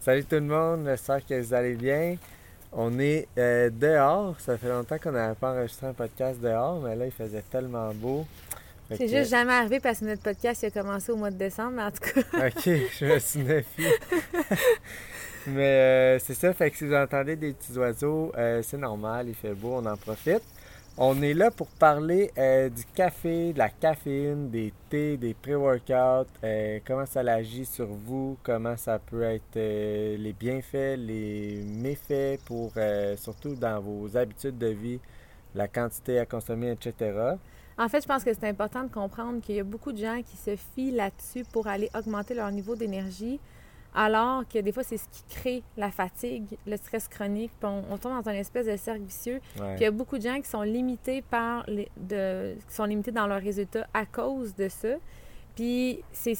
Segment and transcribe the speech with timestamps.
[0.00, 2.16] Salut tout le monde, j'espère que vous allez bien.
[2.72, 6.94] On est euh, dehors, ça fait longtemps qu'on n'avait pas enregistré un podcast dehors, mais
[6.94, 8.24] là il faisait tellement beau.
[8.96, 11.82] C'est juste jamais arrivé parce que notre podcast a commencé au mois de décembre, mais
[11.82, 12.46] en tout cas.
[12.46, 13.88] ok, je me suis méfié.
[15.48, 19.28] mais euh, c'est ça, fait que si vous entendez des petits oiseaux, euh, c'est normal,
[19.28, 20.42] il fait beau, on en profite.
[21.00, 26.28] On est là pour parler euh, du café, de la caféine, des thés, des pré-workouts,
[26.42, 32.42] euh, comment ça agit sur vous, comment ça peut être euh, les bienfaits, les méfaits
[32.44, 32.72] pour
[33.16, 34.98] surtout dans vos habitudes de vie,
[35.54, 37.36] la quantité à consommer, etc.
[37.78, 40.20] En fait, je pense que c'est important de comprendre qu'il y a beaucoup de gens
[40.26, 43.38] qui se fient là-dessus pour aller augmenter leur niveau d'énergie
[44.00, 47.98] alors que des fois, c'est ce qui crée la fatigue, le stress chronique, puis on,
[47.98, 49.40] tombe dans un espèce de cercle vicieux.
[49.56, 52.84] Puis il y a beaucoup de gens qui sont limités par les, de, qui sont
[52.84, 54.94] limités dans leurs résultats à cause de ça.
[55.56, 56.38] Puis c'est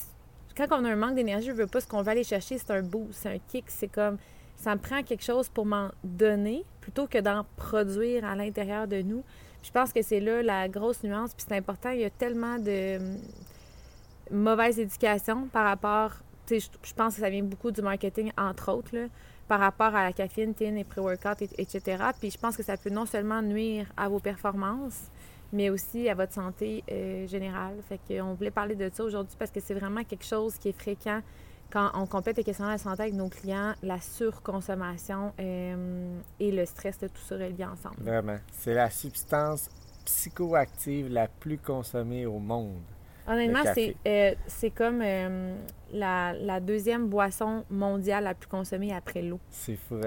[0.56, 2.70] quand on a un manque d'énergie, je veux pas ce qu'on va aller chercher, c'est
[2.70, 4.19] un boost, c'est un kick, c'est comme
[4.55, 9.03] ça me prend quelque chose pour m'en donner plutôt que d'en produire à l'intérieur de
[9.03, 9.25] nous.
[9.65, 12.59] je pense que c'est là la grosse nuance, puis c'est important, il y a tellement
[12.59, 13.19] de hum,
[14.31, 16.12] mauvaise éducation par rapport
[16.50, 19.08] je pense que ça vient beaucoup du marketing, entre autres,
[19.46, 22.04] par rapport à la caféine, tin et pré-workout, etc.
[22.18, 25.10] Puis je pense que ça peut non seulement nuire à vos performances,
[25.52, 27.76] mais aussi à votre santé euh, générale.
[27.88, 30.78] Fait qu'on voulait parler de ça aujourd'hui parce que c'est vraiment quelque chose qui est
[30.78, 31.22] fréquent
[31.70, 36.64] quand on complète les questions de santé avec nos clients, la surconsommation euh, et le
[36.64, 37.96] stress de tout ça relié ensemble.
[38.00, 38.38] Vraiment.
[38.52, 39.69] C'est la substance
[40.04, 42.81] psychoactive la plus consommée au monde.
[43.28, 43.61] Honnêtement,
[44.06, 45.55] euh, c'est comme euh,
[45.93, 49.39] la, deuxième boisson mondiale la plus consommée après l'eau.
[49.50, 50.00] C'est fou,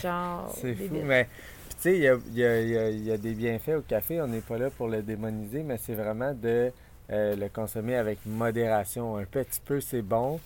[0.00, 0.48] Genre.
[0.56, 4.20] c'est fou, mais tu sais, il y a, y, a, des bienfaits au café.
[4.20, 6.72] On n'est pas là pour le démoniser, mais c'est vraiment de
[7.10, 9.16] euh, le consommer avec modération.
[9.16, 10.38] Un petit peu, c'est bon.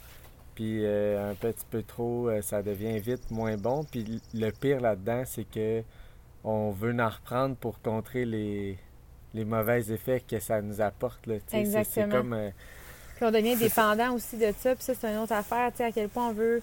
[0.54, 3.84] Puis un petit peu trop, ça devient vite moins bon.
[3.84, 5.82] Puis le pire là-dedans, c'est que
[6.44, 8.76] on veut en reprendre pour contrer les,
[9.34, 11.26] les mauvais effets que ça nous apporte.
[11.26, 11.84] Là, Exactement.
[11.84, 12.32] C'est comme.
[12.32, 12.50] Euh,
[13.16, 14.74] puis on devient dépendant aussi de ça.
[14.74, 15.70] Puis ça, c'est une autre affaire.
[15.78, 16.62] À quel point on veut.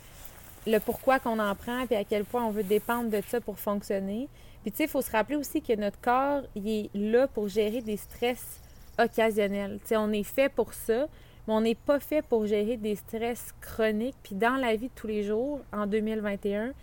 [0.67, 3.57] Le pourquoi qu'on en prend, puis à quel point on veut dépendre de ça pour
[3.57, 4.27] fonctionner.
[4.61, 7.47] Puis tu sais, il faut se rappeler aussi que notre corps, il est là pour
[7.47, 8.59] gérer des stress
[8.97, 9.79] occasionnels.
[9.81, 11.07] Tu sais, on est fait pour ça,
[11.47, 14.17] mais on n'est pas fait pour gérer des stress chroniques.
[14.21, 16.73] Puis dans la vie de tous les jours, en 2021,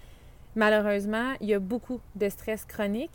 [0.55, 3.13] malheureusement, il y a beaucoup de stress chronique.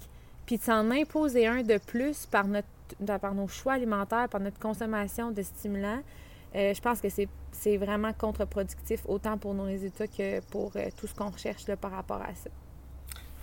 [0.52, 2.68] Puis de s'en imposer un de plus par, notre,
[3.22, 6.02] par nos choix alimentaires, par notre consommation de stimulants,
[6.54, 7.08] euh, je pense que
[7.54, 11.78] c'est vraiment contre-productif, autant pour nos résultats que pour euh, tout ce qu'on recherche là,
[11.78, 12.50] par rapport à ça.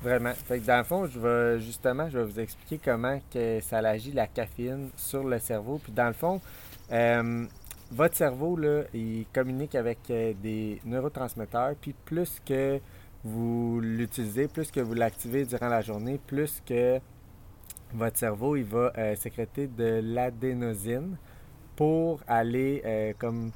[0.03, 0.35] Vraiment.
[0.35, 4.13] Fait dans le fond, je vais justement, je vais vous expliquer comment que ça agit
[4.13, 5.81] la caféine sur le cerveau.
[5.83, 6.43] Puis dans le fond,
[6.93, 7.47] euh,
[7.91, 11.75] votre cerveau, là, il communique avec des neurotransmetteurs.
[11.81, 12.79] Puis plus que
[13.25, 17.01] vous l'utilisez, plus que vous l'activez durant la journée, plus que
[17.93, 21.17] votre cerveau il va euh, sécréter de l'adénosine
[21.75, 23.51] pour aller euh, comme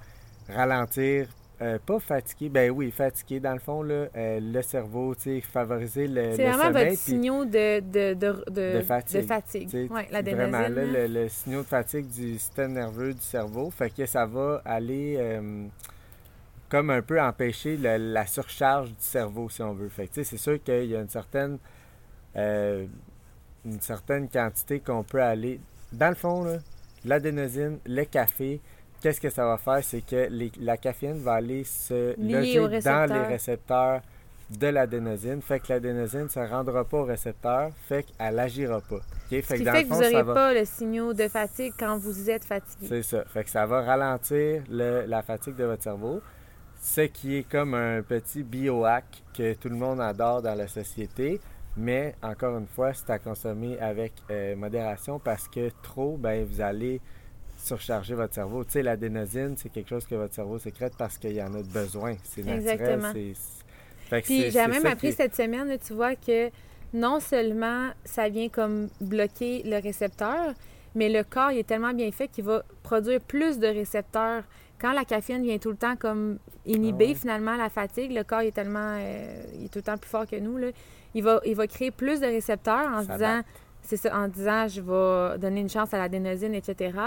[0.49, 1.28] ralentir,
[1.61, 6.50] euh, pas fatiguer, ben oui, fatiguer dans le fond, là, le cerveau, favoriser le, C'est
[6.50, 9.21] vraiment votre signal de, de, de, de, fatigue.
[9.21, 9.93] De fatigue.
[9.93, 14.06] Ouais, vraiment, là, le, le, signal de fatigue du système nerveux du cerveau, fait que
[14.06, 15.19] ça va aller
[16.72, 19.91] comme un peu empêcher la surcharge du cerveau, si on veut.
[19.91, 21.59] Fait c'est sûr qu'il y a une certaine,
[22.34, 22.87] euh,
[23.66, 25.61] une certaine quantité qu'on peut aller.
[25.93, 26.47] Dans le fond,
[27.05, 28.59] l'adénosine, le café,
[29.03, 29.84] qu'est-ce que ça va faire?
[29.84, 30.31] C'est que
[30.61, 34.00] la caféine va aller se loger dans les récepteurs
[34.49, 35.43] de l'adénosine.
[35.43, 39.00] Fait que l'adénosine ne se rendra pas au récepteur, fait qu'elle n'agira pas.
[39.29, 42.46] Fait Ce qui fait que vous n'aurez pas le signal de fatigue quand vous êtes
[42.46, 42.87] fatigué.
[42.88, 43.25] C'est ça.
[43.26, 46.23] Fait que ça va ralentir la fatigue de votre cerveau
[46.82, 51.40] ce qui est comme un petit biohack que tout le monde adore dans la société.
[51.76, 56.61] Mais encore une fois, c'est à consommer avec euh, modération parce que trop, ben, vous
[56.61, 57.00] allez
[57.56, 58.64] surcharger votre cerveau.
[58.64, 61.62] Tu sais, l'adénosine, c'est quelque chose que votre cerveau sécrète parce qu'il y en a
[61.62, 62.17] besoin.
[62.25, 62.73] C'est naturel.
[62.73, 63.12] Exactement.
[64.20, 66.50] Puis j'ai même appris cette semaine, tu vois, que
[66.93, 70.52] non seulement ça vient comme bloquer le récepteur,
[70.94, 74.43] mais le corps il est tellement bien fait qu'il va produire plus de récepteurs
[74.82, 77.14] quand la caféine vient tout le temps comme inhiber Ah ouais.
[77.14, 80.26] finalement la fatigue, le corps est tellement euh, il est tout le temps plus fort
[80.26, 80.69] que nous là,
[81.14, 83.40] il va il va créer plus de récepteurs en se disant
[83.81, 86.99] c'est ça en disant je vais donner une chance à l'adénosine etc.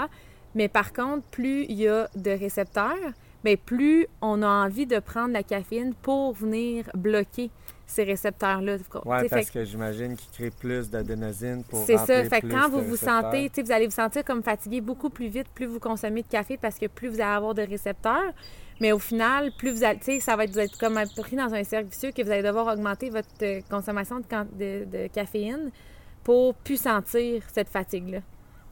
[0.54, 3.12] Mais par contre, plus il y a de récepteurs,
[3.44, 7.50] mais plus on a envie de prendre la caféine pour venir bloquer
[7.86, 8.78] ces récepteurs-là.
[8.78, 12.24] Fait parce que j'imagine qu'il crée plus d'adénosine pour c'est ça.
[12.28, 15.46] Fait que quand vous vous sentez, vous allez vous sentir comme fatigué beaucoup plus vite,
[15.54, 18.32] plus vous consommez de café parce que plus vous allez avoir de récepteurs.
[18.80, 21.64] Mais au final, plus vous allez, ça va être, vous être comme pris dans un
[21.64, 25.70] cercle vicieux que vous allez devoir augmenter votre euh, consommation de, can- de- de caféine
[26.24, 28.18] pour plus sentir cette fatigue-là.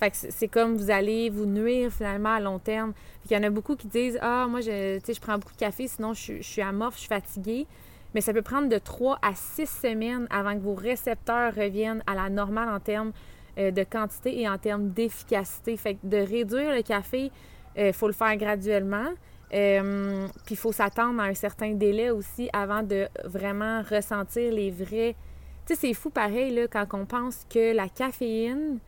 [0.01, 2.93] Fait que c'est- comme vous allez vous nuire finalement à long terme.
[3.23, 5.59] Fait qu'il y en a beaucoup qui disent Ah, moi, je, je prends beaucoup de
[5.59, 7.67] café, sinon je, je suis amorphe, je suis fatiguée.
[8.15, 12.15] Mais ça peut prendre de 3 à 6 semaines avant que vos récepteurs reviennent à
[12.15, 13.13] la normale en termes
[13.59, 15.77] euh, de quantité et en termes d'efficacité.
[15.77, 17.31] Fait que de réduire le café,
[17.77, 19.09] il faut le faire graduellement.
[19.53, 24.71] Euh, Puis il faut s'attendre à un certain délai aussi avant de vraiment ressentir les
[24.71, 25.15] vrais.
[25.67, 28.79] Tu sais, c'est fou pareil quand on pense que la caféine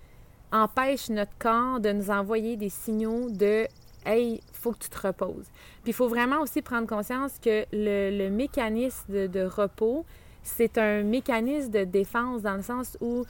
[0.53, 3.67] empêche notre corps de nous envoyer des signaux de
[4.07, 5.47] Hey, faut que tu te reposes.
[5.83, 10.07] Puis il faut vraiment aussi prendre conscience que le, mécanisme de, repos,
[10.43, 13.25] c'est un mécanisme de défense dans le sens où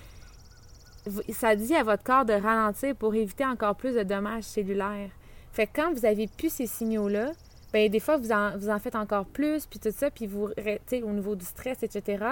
[1.33, 5.11] ça dit à votre corps de ralentir pour éviter encore plus de dommages cellulaires.
[5.53, 7.33] Fait que quand vous avez plus ces signaux-là,
[7.73, 11.37] ben des fois, vous en, faites encore plus, puis tout ça, puis vous, au niveau
[11.37, 12.25] du stress, etc.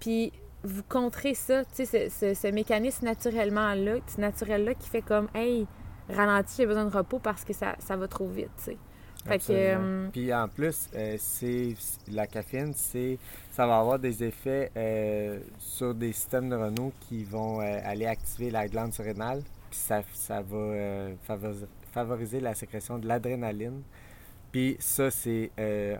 [0.00, 0.32] Puis
[0.64, 5.66] vous contrez ça, ce- ce mécanisme naturellement-là, naturel-là qui fait comme, hey,
[6.12, 8.76] ralentis, j'ai besoin de repos parce que ça, ça va trop vite, tu sais.
[9.24, 9.84] Fait que, Absolument.
[9.84, 11.74] euh, Puis en plus, euh, c'est
[12.10, 13.18] la caféine, c'est
[13.52, 18.66] ça va avoir des effets euh, sur des systèmes neuronaux qui vont aller activer la
[18.66, 19.42] glande surrénale.
[19.70, 23.82] Puis ça, ça va favoriser, favoriser la sécrétion de l'adrénaline.
[24.50, 25.50] Puis ça, c'est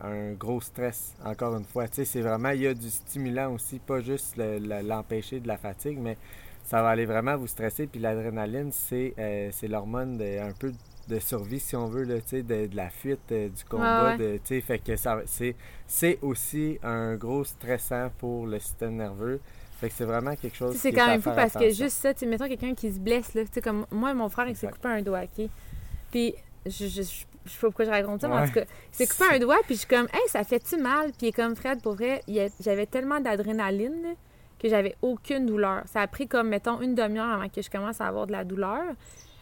[0.02, 1.86] un gros stress, encore une fois.
[1.88, 5.38] Tu sais, c'est vraiment, il y a du stimulant aussi, pas juste le- le- l'empêcher
[5.40, 6.18] de la fatigue, mais
[6.64, 7.86] ça va aller vraiment vous stresser.
[7.86, 10.72] Puis l'adrénaline, c'est euh, c'est l'hormone de, un peu
[11.08, 14.12] de survie, si on veut, là, tu sais, de, de la fuite, euh, du combat.
[14.12, 14.18] ouais.
[14.18, 15.56] De, tu sais, fait que ça, c'est,
[15.86, 19.40] c'est aussi un gros stressant pour le système nerveux.
[19.80, 21.96] Fait que c'est vraiment quelque chose C'est qui quand est même fou parce que juste
[22.00, 24.54] ça, tu mettons quelqu'un qui se blesse, là, tu sais, comme moi, mon frère, il
[24.56, 25.48] s'est coupé un doigt, OK?
[26.12, 26.34] Puis,
[26.66, 28.46] je, je, je, je sais pas pourquoi je raconte ça, mais en Ouais.
[28.46, 31.08] tout cas, il s'est coupé un doigt, puis je suis comme, hey, ça fait-tu mal?
[31.10, 34.08] Puis il est comme, Fred, pour vrai, il y a- j'avais tellement d'adrénaline là,
[34.62, 35.82] que j'avais aucune douleur.
[35.86, 38.44] Ça a pris comme, mettons, une demi-heure avant que je commence à avoir de la
[38.44, 38.82] douleur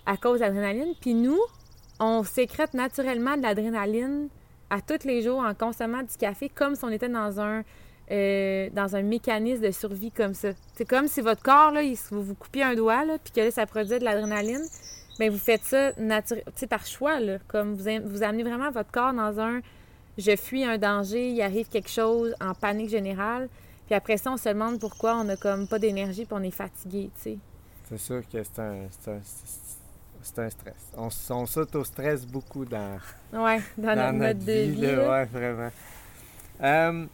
[0.06, 0.94] à cause de l'adrénaline.
[1.00, 1.38] Puis nous,
[2.00, 4.28] on sécrète naturellement de l'adrénaline
[4.70, 7.62] à tous les jours en consommant du café comme si on était dans un
[8.12, 10.48] euh, dans un mécanisme de survie comme ça.
[10.74, 13.40] C'est comme si votre corps, là, il- vous vous coupiez un doigt, là, puis que
[13.40, 14.64] là, ça produit de l'adrénaline.
[15.20, 15.92] Bien, vous faites ça
[16.68, 17.36] par choix, là.
[17.46, 19.60] Comme vous, vous amenez vraiment votre corps dans un
[20.18, 23.48] je fuis un danger, il arrive quelque chose en panique générale.
[23.90, 26.52] Puis après ça, on se demande pourquoi on a comme pas d'énergie puis on est
[26.52, 27.38] fatigué, tu sais.
[27.88, 29.18] C'est sûr que c'est un, c'est un,
[30.22, 30.76] c'est un stress.
[30.96, 32.98] On, on s'auto-stresse beaucoup dans,
[33.32, 34.70] Ouais, dans, dans notre mode de vie.
[34.70, 34.80] vie.
[34.82, 35.10] là, là.
[35.10, 35.70] ouais, vraiment.
[36.62, 37.06] Euh,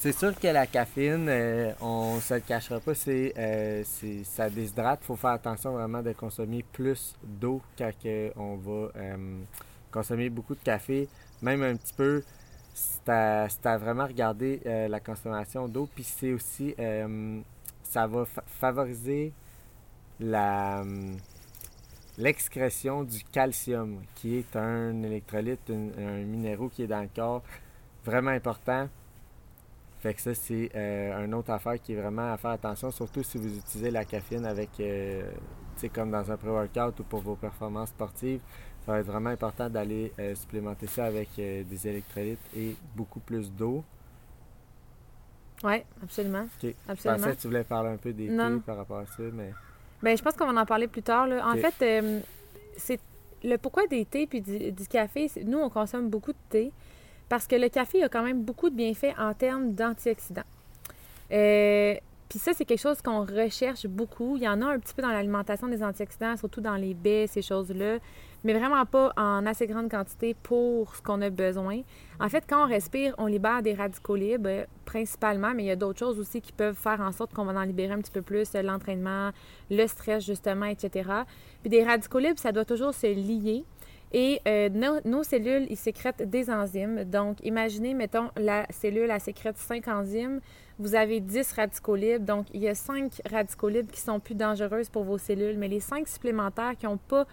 [0.00, 4.48] c'est sûr que la caféine, euh, on se le cachera pas, c'est, euh, c'est- ça
[4.48, 5.00] déshydrate.
[5.02, 7.90] Il faut faire attention vraiment de consommer plus d'eau quand
[8.36, 9.36] on va euh,
[9.92, 11.08] consommer beaucoup de café.
[11.42, 12.22] Même un petit peu,
[12.74, 15.88] c'est à, à vraiment regarder euh, la consommation d'eau.
[15.94, 17.40] Puis c'est aussi, euh,
[17.84, 19.32] ça va fa- favoriser
[20.20, 21.16] la hum,
[22.18, 27.42] l'excrétion du calcium, qui est un électrolyte, un, un minéraux qui est dans le corps,
[28.04, 28.88] vraiment important.
[30.00, 33.22] Fait que ça, c'est euh, une autre affaire qui est vraiment à faire attention, surtout
[33.22, 35.30] si vous utilisez la caféine avec, euh,
[35.76, 38.40] tu sais, comme dans un pré-workout ou pour vos performances sportives.
[38.84, 43.20] Ça va être vraiment important d'aller euh, supplémenter ça avec euh, des électrolytes et beaucoup
[43.20, 43.82] plus d'eau.
[45.62, 46.46] Oui, absolument.
[46.62, 46.74] Ok.
[46.88, 48.56] Je pensais que tu voulais parler un peu des Non.
[48.56, 49.52] thés par rapport à ça, mais...
[50.02, 51.26] Ben, je pense qu'on va en parler plus tard.
[51.26, 51.46] Là.
[51.48, 52.20] En fait, euh,
[52.76, 53.00] c'est
[53.42, 55.30] le pourquoi des thés puis du, du café.
[55.46, 56.70] Nous, on consomme beaucoup de thé
[57.30, 60.42] parce que le café a quand même beaucoup de bienfaits en termes d'antioxydants.
[62.28, 64.36] Puis ça, c'est quelque chose qu'on recherche beaucoup.
[64.36, 67.26] Il y en a un petit peu dans l'alimentation des antioxydants, surtout dans les baies,
[67.26, 67.98] ces choses-là,
[68.44, 71.80] mais vraiment pas en assez grande quantité pour ce qu'on a besoin.
[72.20, 75.70] En fait, quand on respire, on libère des radicaux libres, euh, principalement, mais il y
[75.70, 78.12] a d'autres choses aussi qui peuvent faire en sorte qu'on va en libérer un petit
[78.12, 79.30] peu plus, euh, l'entraînement,
[79.70, 81.10] le stress, justement, etc.
[81.62, 83.64] Puis des radicaux libres, ça doit toujours se lier.
[84.16, 87.02] Et euh, nos, cellules, ils sécrètent des enzymes.
[87.02, 90.40] Donc, imaginez, mettons, la cellule, elle sécrète 5 enzymes.
[90.78, 92.24] Vous avez 10 radicaux libres.
[92.24, 95.58] Donc, il y a 5 radicaux libres qui sont plus dangereuses pour vos cellules.
[95.58, 97.26] Mais les 5 supplémentaires qui n'ont pas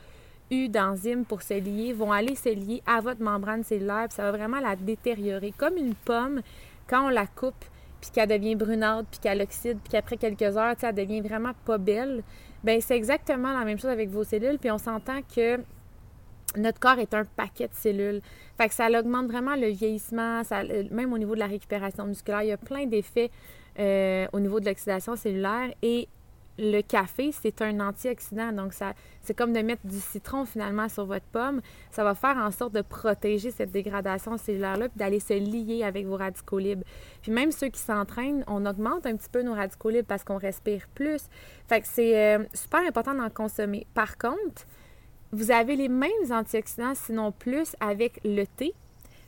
[0.69, 4.37] d'enzymes pour se lier vont aller se lier à votre membrane cellulaire, puis ça va
[4.37, 5.53] vraiment la détériorer.
[5.57, 6.41] Comme une pomme,
[6.87, 7.65] quand on la coupe,
[8.01, 11.77] puis qu'elle devient brunâtre, puis qu'elle oxyde, puis qu'après quelques heures, elle devient vraiment pas
[11.77, 12.23] belle,
[12.63, 15.59] ben c'est exactement la même chose avec vos cellules, puis on s'entend que
[16.57, 18.21] notre corps est un paquet de cellules.
[18.57, 22.41] Fait que ça augmente vraiment le vieillissement, ça, même au niveau de la récupération musculaire.
[22.43, 23.31] Il y a plein d'effets
[23.79, 26.09] euh, au niveau de l'oxydation cellulaire et
[26.57, 28.51] le café, c'est un antioxydant.
[28.51, 31.61] Donc, ça, c'est comme de mettre du citron finalement sur votre pomme.
[31.91, 36.05] Ça va faire en sorte de protéger cette dégradation cellulaire-là puis d'aller se lier avec
[36.05, 36.83] vos radicaux libres.
[37.21, 40.37] Puis même ceux qui s'entraînent, on augmente un petit peu nos radicaux libres parce qu'on
[40.37, 41.23] respire plus.
[41.67, 43.87] Fait que c'est euh, super important d'en consommer.
[43.93, 44.65] Par contre,
[45.31, 48.73] vous avez les mêmes antioxydants, sinon plus, avec le thé,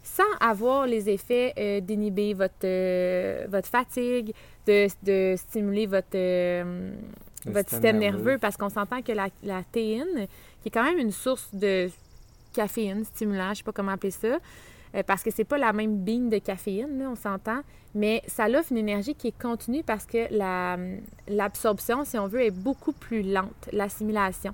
[0.04, 4.34] sans avoir les effets euh, d'inhiber votre, euh, votre fatigue,
[4.68, 6.94] de, stimuler votre, euh,
[7.46, 8.38] votre système, nerveux.
[8.38, 10.28] parce qu'on s'entend que la, la, théine,
[10.62, 11.90] qui est quand même une source de
[12.54, 14.38] caféine, stimulant, je ne sais pas comment appeler ça,
[15.08, 17.62] parce que c'est pas la même bine de caféine, on s'entend,
[17.96, 20.28] mais ça offre une énergie qui est continue parce que
[21.28, 24.54] l'absorption, si on veut, est beaucoup plus lente, l'assimilation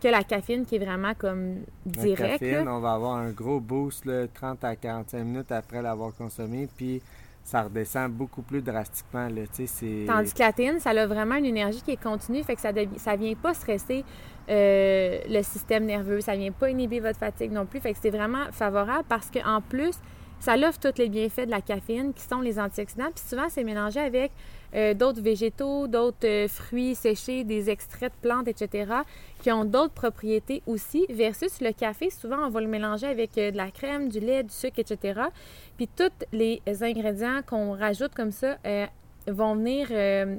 [0.00, 2.20] que la caféine qui est vraiment comme directe.
[2.20, 6.14] La caféine, on va avoir un gros boost là, 30 à 45 minutes après l'avoir
[6.14, 7.02] consommé, puis
[7.44, 9.28] ça redescend beaucoup plus drastiquement.
[9.28, 9.42] Là,
[10.06, 12.72] Tandis que la théine, ça a vraiment une énergie qui est continue, fait que ça
[12.72, 14.04] ne vient pas stresser
[14.50, 18.10] euh, le système nerveux, ça vient pas inhiber votre fatigue non plus, fait que c'est
[18.10, 19.96] vraiment favorable parce qu'en plus,
[20.40, 23.64] ça offre tous les bienfaits de la caféine qui sont les antioxydants, puis souvent c'est
[23.64, 24.30] mélangé avec
[24.74, 28.92] euh, d'autres végétaux, d'autres euh, fruits séchés, des extraits de plantes, etc.,
[29.42, 33.50] qui ont d'autres propriétés aussi, versus le café, souvent on va le mélanger avec euh,
[33.50, 35.20] de la crème, du lait, du sucre, etc.
[35.76, 38.58] Puis tous les ingrédients qu'on rajoute comme ça
[39.26, 39.88] vont venir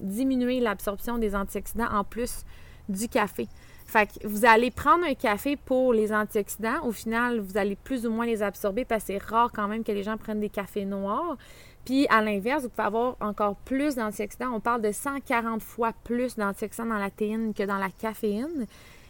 [0.01, 2.43] diminuer l'absorption des antioxydants en plus
[2.89, 3.47] du café.
[3.89, 6.83] Fait que vous allez prendre un café pour les antioxydants.
[6.83, 9.83] Au final, vous allez plus ou moins les absorber parce que c'est rare quand même
[9.83, 11.37] que les gens prennent des cafés noirs.
[11.85, 14.53] Puis à l'inverse, vous pouvez avoir encore plus d'antioxydants.
[14.53, 18.67] On parle de 140 fois plus d'antioxydants dans la théine que dans la caféine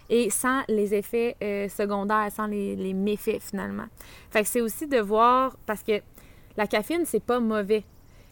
[0.10, 3.86] et sans les effets euh, secondaires, sans les, méfaits finalement.
[4.32, 6.02] Fait que c'est aussi de voir, parce que
[6.58, 7.84] la caféine, c'est pas mauvais.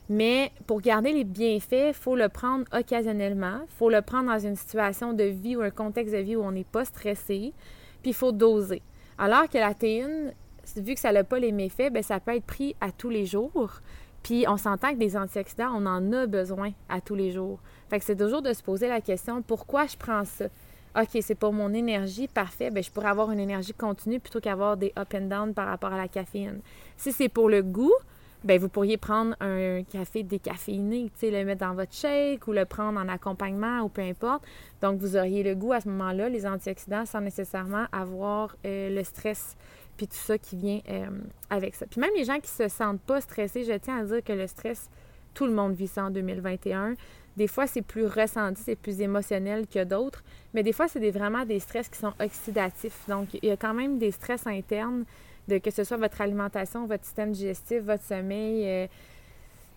[0.10, 3.60] Mais pour garder les bienfaits, il faut le prendre occasionnellement.
[3.64, 6.44] Il faut le prendre dans une situation de vie ou un contexte de vie où
[6.44, 7.54] on n'est pas stressé.
[8.02, 8.82] Puis il faut doser.
[9.18, 10.34] Alors que la théine,
[10.78, 13.26] vu que ça n'a pas les méfaits, bien, ça peut être pris à tous les
[13.26, 13.82] jours.
[14.28, 17.60] Puis on s'entend que des antioxydants, on en a besoin à tous les jours.
[17.90, 20.48] Fait que c'est toujours de se poser la question pourquoi je prends ça?
[21.00, 24.76] OK, c'est pour mon énergie, parfait, bien, je pourrais avoir une énergie continue plutôt qu'avoir
[24.76, 26.60] des up and down par rapport à la caféine.
[26.98, 27.94] Si c'est pour le goût,
[28.44, 33.00] bien, vous pourriez prendre un café décaféiné, le mettre dans votre shake ou le prendre
[33.00, 34.44] en accompagnement ou peu importe.
[34.82, 39.04] Donc, vous auriez le goût à ce moment-là, les antioxydants, sans nécessairement avoir euh, le
[39.06, 39.56] stress
[39.98, 41.08] puis tout ça qui vient euh,
[41.50, 41.86] avec ça.
[41.88, 44.48] Puis même les gens qui se sentent pas stressés, je tiens à dire que le
[44.48, 44.90] stress,
[45.34, 46.96] tout le monde vit ça en 2021.
[47.36, 50.24] Des fois, c'est plus ressenti, c'est plus émotionnel que d'autres,
[50.54, 53.08] mais des fois, c'est vraiment des stress qui sont oxydatifs.
[53.08, 55.04] Donc, il y a quand même des stress internes,
[55.48, 58.88] de que ce soit votre alimentation, votre système digestif, votre sommeil, euh,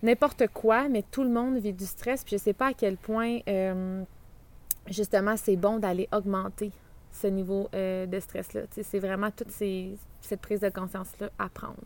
[0.02, 2.24] n'importe quoi, mais tout le monde vit du stress.
[2.24, 4.02] Puis je ne sais pas à quel point, euh,
[4.88, 6.72] justement, c'est bon d'aller augmenter
[7.12, 8.62] ce niveau de stress-là.
[8.70, 11.76] C'est vraiment toute ces, cette prise de conscience-là à prendre.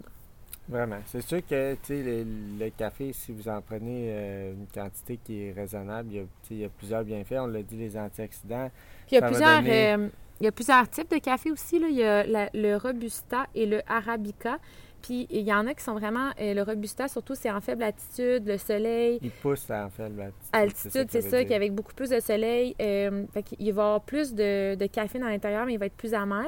[0.68, 1.00] Vraiment.
[1.06, 2.24] C'est sûr que le,
[2.58, 6.08] le café, si vous en prenez euh, une quantité qui est raisonnable,
[6.50, 7.36] il y, a, plusieurs bienfaits.
[7.38, 8.70] On l'a dit, les antioxydants.
[9.10, 10.08] il, y a plusieurs, euh,
[10.40, 11.78] il y a plusieurs types de café aussi.
[11.78, 11.88] Là.
[11.88, 14.58] Il y a le Robusta et le Arabica.
[15.04, 16.30] Puis il y en a qui sont vraiment.
[16.40, 19.18] Euh, le Robusta, surtout, c'est en faible altitude, le soleil.
[19.20, 20.49] Il pousse en faible altitude.
[20.52, 24.87] Altitude, c'est ça, qu'avec beaucoup plus de soleil, il va y avoir plus de, de
[24.87, 26.46] caféine à l'intérieur, mais il va être plus amer.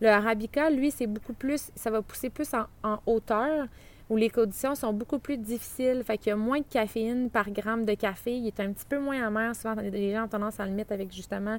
[0.00, 2.50] Le arabica, lui, c'est beaucoup plus, ça va pousser plus
[2.82, 3.68] en, hauteur,
[4.10, 6.02] où les conditions sont beaucoup plus difficiles.
[6.04, 8.36] Fait qu'il y a moins de caféine par gramme de café.
[8.36, 9.54] Il est un petit peu moins amer.
[9.54, 11.56] Souvent, les gens ont tendance à le mettre avec justement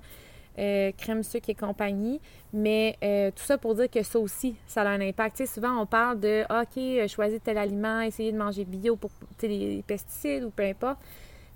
[0.59, 2.21] euh, crème sucre et compagnie.
[2.53, 5.37] Mais euh, tout ça pour dire que ça aussi, ça a un impact.
[5.37, 9.09] sais, souvent, on parle de OK, euh, choisir tel aliment, essayer de manger bio pour
[9.41, 10.99] les pesticides ou peu importe.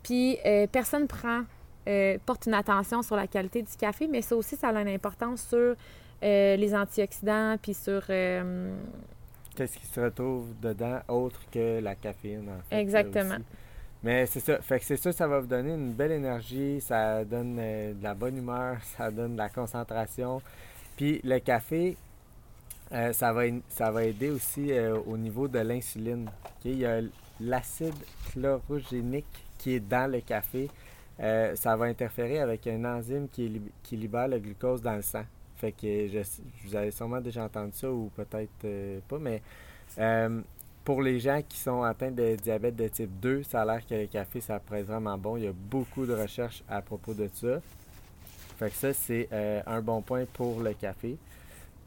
[0.04, 0.38] Puis
[0.72, 1.42] personne prend,
[2.25, 5.46] porte une attention sur la qualité du café, mais ça aussi, ça a une importance
[5.50, 5.75] sur
[6.22, 8.04] les antioxydants, puis sur...
[8.06, 13.39] Qu'est-ce qui se retrouve dedans autre que la caféine, en fait, Exactement.
[14.04, 14.62] Mais c'est ça.
[14.62, 18.04] Fait que c'est ça, ça va vous donner une belle énergie, ça donne euh, de
[18.04, 20.42] la bonne humeur, ça donne de la concentration.
[20.96, 21.98] Puis le café,
[22.89, 24.72] ça, va, ça va aider aussi
[25.06, 26.30] au niveau de l'insuline.
[26.66, 27.01] Il y a
[27.39, 27.94] l'acide
[28.32, 30.70] chlorogénique qui est dans le café.
[31.20, 35.25] ça va interférer avec une enzyme qui, qui libère le glucose dans le sang.
[35.58, 36.20] Fait que je,
[36.66, 39.42] vous avez sûrement déjà entendu ça ou peut-être euh, pas, mais
[39.98, 40.42] euh,
[40.88, 43.94] pour les gens qui sont atteints de diabète de type 2, ça a l'air que
[43.94, 45.36] le café, ça pourrait être vraiment bon.
[45.36, 47.60] Il y a beaucoup de recherches à propos de ça.
[48.58, 51.17] Fait que ça, c'est euh, un bon point pour le café.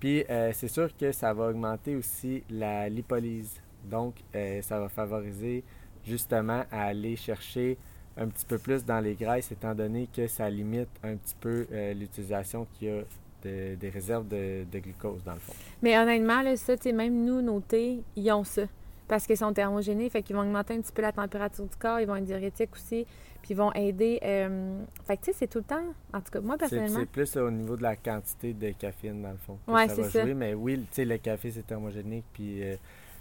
[0.00, 3.54] Puis, c'est sûr que ça va augmenter aussi la lipolyse.
[3.84, 4.16] Donc,
[4.60, 5.64] ça va favoriser
[6.06, 7.78] justement à aller chercher
[8.18, 11.66] un petit peu plus dans les graisses, étant donné que ça limite un petit peu
[11.94, 13.02] l'utilisation qu'il y a
[13.42, 15.54] des réserves de, glucose, dans le fond.
[15.80, 18.64] Mais honnêtement, là, ça, même nous, nos thés, ils ont ça.
[19.10, 21.98] Parce qu'ils sont thermogénés, fait qu'ils vont augmenter un petit peu la température du corps,
[21.98, 23.04] ils vont être diurétiques aussi,
[23.42, 24.20] puis ils vont aider.
[24.22, 25.82] Euh, fait que, tu sais, c'est tout le temps.
[26.14, 27.00] En tout cas, moi, personnellement.
[27.00, 29.58] C'est plus au niveau de la quantité de caféine, dans le fond.
[29.66, 30.24] Oui, c'est ça.
[30.24, 32.76] mais oui, tu sais, le café, c'est thermogénique, puis euh,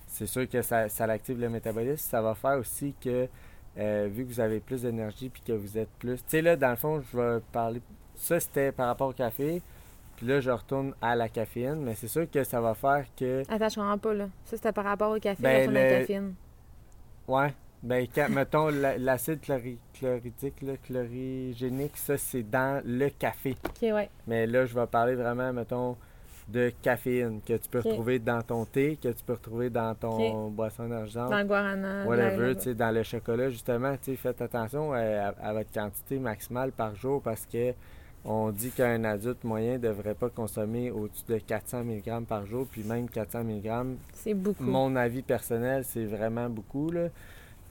[0.05, 2.07] c'est sûr que ça, ça active le métabolisme.
[2.07, 3.27] Ça va faire aussi que,
[3.79, 6.17] euh, vu que vous avez plus d'énergie, puis que vous êtes plus.
[6.17, 7.81] Tu sais, là, dans le fond, je vais parler.
[8.13, 9.63] Ça, c'était par rapport au café.
[10.19, 13.43] Puis là, je retourne à la caféine, mais c'est sûr que ça va faire que.
[13.49, 14.27] Attends, je comprends pas, là.
[14.43, 16.33] Ça, c'était par rapport au café, ben, la caféine.
[17.25, 17.53] Ouais.
[17.81, 23.55] Ben, mettons, l'acide chloridique, là, chlorigénique, ça, c'est dans le café.
[23.65, 24.09] OK, ouais.
[24.27, 25.95] Mais là, je vais parler vraiment, mettons,
[26.49, 30.49] de caféine que tu peux retrouver dans ton thé, que tu peux retrouver dans ton
[30.49, 31.29] boisson d'argent.
[31.29, 32.05] Dans le guarana.
[32.05, 34.99] Whatever, tu sais, dans le chocolat, justement, tu sais, faites attention à,
[35.41, 37.73] à, votre quantité maximale par jour parce que
[38.25, 42.67] on dit qu'un adulte moyen ne devrait pas consommer au-dessus de 400 mg par jour,
[42.69, 43.95] puis même 400 mg.
[44.13, 44.63] C'est beaucoup.
[44.63, 47.07] Mon avis personnel, c'est vraiment beaucoup, là,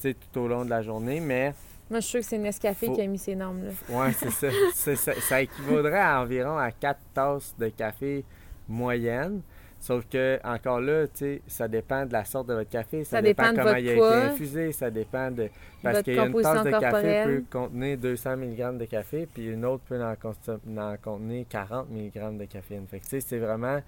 [0.03, 1.55] tout au long de la journée, mais.
[1.91, 3.71] Moi, je suis sûr que c'est Nescafé qui a mis ces normes-là.
[3.89, 4.13] Oui,
[4.75, 5.15] c'est ça.
[5.15, 5.41] ça.
[5.41, 8.25] équivaudrait à environ à 4 tasses de café
[8.69, 9.41] moyenne.
[9.81, 13.23] Sauf que, encore là, tu sais, ça dépend de la sorte de votre café, ça,
[13.23, 15.49] dépend, de comment il a été infusé, ça dépend de.
[15.83, 19.47] Parce qu'il y a une tasse de café peut contenir 200 mg de café, puis
[19.47, 22.87] une autre peut en, contenir 40 mg de caféine.
[22.89, 23.81] Fait que, c'est vraiment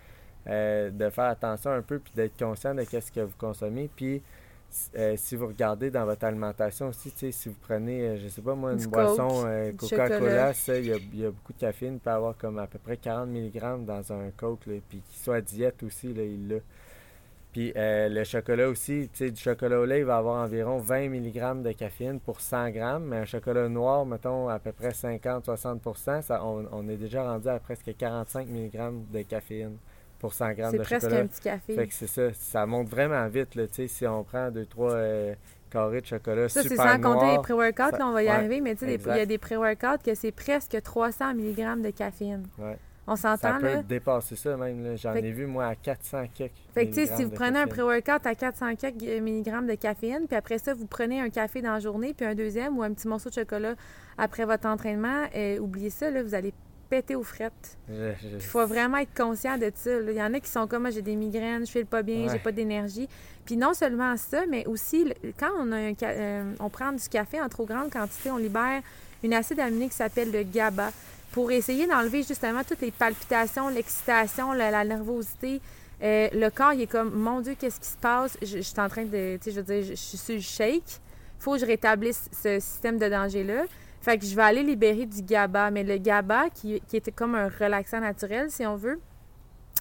[0.49, 3.90] euh, de faire attention un peu, puis d'être conscient de ce que vous consommez.
[3.94, 4.23] Puis,
[4.97, 8.55] euh, si vous regardez dans votre alimentation aussi, si vous prenez, euh, je sais pas
[8.55, 12.59] moi, une boisson euh, Coca-Cola, il y, a beaucoup de caféine, il peut avoir comme
[12.59, 16.23] à peu près 40 mg dans un Coke, puis qu'il soit à diète aussi, là,
[16.23, 16.57] il l'a.
[17.53, 21.73] Puis le chocolat aussi, du chocolat au lait, il va avoir environ 20 mg de
[21.73, 26.64] caféine pour 100 g, mais un chocolat noir, mettons, à peu près 50-60 ça, on,
[26.71, 29.79] on, est déjà rendu à presque 45 mg de caféine
[30.20, 31.00] pour 100 grammes de chocolat.
[31.00, 31.74] C'est presque un petit café.
[31.74, 32.33] Fait que c'est ça.
[32.35, 35.35] Ça monte vraiment vite, là, si on prend 2-3 euh,
[35.70, 38.61] carrés de chocolat ça, super Ça, c'est sans compter les pré-workouts, on va y arriver,
[38.61, 42.46] mais tu sais, il y a des pré-workouts que c'est presque 300 mg de caféine.
[42.59, 42.76] Ouais.
[43.06, 43.61] On s'entend, là?
[43.61, 44.96] Ça peut dépasser ça, même.
[44.96, 47.66] J'en ai vu, moi, à 400 quelques Fait que, tu sais, si vous prenez un
[47.66, 51.72] pré-workout à 400 quelques milligrammes de caféine, puis après ça, vous prenez un café dans
[51.72, 53.74] la journée, puis un deuxième ou un petit morceau de chocolat
[54.18, 56.52] après votre entraînement, euh, oubliez ça, là, vous allez
[56.90, 57.79] péter aux frettes.
[57.88, 59.90] Il faut vraiment être conscient de ça.
[60.00, 62.29] Il y en a qui sont comme moi, j'ai des migraines, je file pas bien,
[62.31, 63.09] j'ai pas d'énergie.
[63.46, 67.40] Puis non seulement ça, mais aussi quand on, a un, euh, on prend du café
[67.40, 68.83] en trop grande quantité, on libère
[69.22, 70.90] une acide aminé qui s'appelle le GABA
[71.33, 75.61] pour essayer d'enlever justement toutes les palpitations, l'excitation, la, nervosité.
[76.03, 78.37] Euh, le corps, il est comme, mon Dieu, qu'est-ce qui se passe?
[78.42, 80.40] Je, suis en train de, tu sais, je veux dire, je, je suis sur le
[80.40, 80.83] shake.
[81.38, 83.64] Il faut que je rétablisse ce système de danger-là.
[84.01, 85.71] Fait que je vais aller libérer du GABA.
[85.71, 89.01] Mais le GABA, qui, était comme un relaxant naturel, si on veut,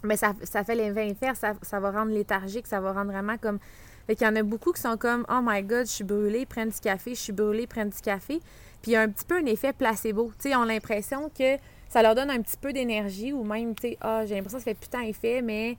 [0.04, 1.40] mais ça, ça fait l'effet inverse.
[1.40, 3.60] Ça, ça va rendre léthargique, ça va rendre vraiment comme.
[4.08, 6.46] Fait qu'il y en a beaucoup qui sont comme Oh my God, je suis brûlée,
[6.46, 8.40] prennent du café, je suis brûlée, prennent du café.
[8.82, 10.32] Puis il y a un petit peu un effet placebo.
[10.38, 11.58] Tu sais, ils ont l'impression que
[11.90, 14.64] ça leur donne un petit peu d'énergie ou même, tu sais, ah, j'ai l'impression que
[14.64, 15.78] ça fait putain effet, mais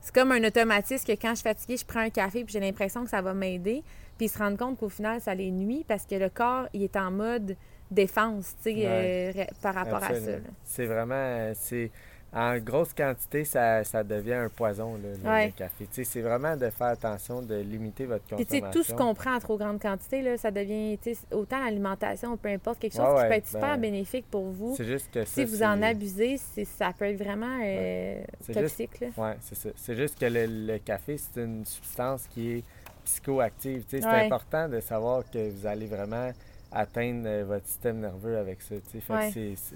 [0.00, 2.60] c'est comme un automatisme que quand je suis fatiguée, je prends un café puis j'ai
[2.60, 3.82] l'impression que ça va m'aider.
[4.16, 6.82] Puis ils se rendent compte qu'au final, ça les nuit parce que le corps, il
[6.82, 7.56] est en mode
[7.92, 10.32] défense, tu sais, euh, par rapport à ça.
[10.64, 11.90] C'est vraiment, c'est
[12.34, 15.86] en grosse quantité, ça, ça devient un poison, le, café.
[15.90, 18.70] C'est vraiment de faire attention, de limiter votre consommation.
[18.70, 20.98] Puis tout ce qu'on prend en trop grande quantité, là, ça devient
[21.30, 24.74] autant l'alimentation, peu importe, quelque chose qui peut être super ben, bénéfique pour vous.
[24.76, 28.92] C'est juste que Si vous en abusez, ça peut être vraiment euh, toxique.
[29.02, 29.68] Oui, c'est ça.
[29.76, 32.64] C'est juste que le, café, c'est une substance qui est
[33.04, 33.84] psychoactive.
[33.88, 36.30] C'est important de savoir que vous allez vraiment
[36.72, 38.74] atteindre euh, votre système nerveux avec ça.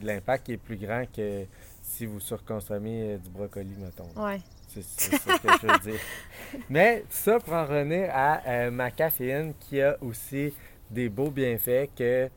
[0.03, 1.45] l'impact est plus grand que
[1.83, 4.09] si vous surconsommez euh, du brocoli, mettons.
[4.21, 4.41] Ouais.
[4.69, 6.01] C'est ça que je veux dire.
[6.71, 10.53] Mais ça pour en revenir à euh, ma caféine qui a aussi
[10.91, 12.29] des beaux bienfaits que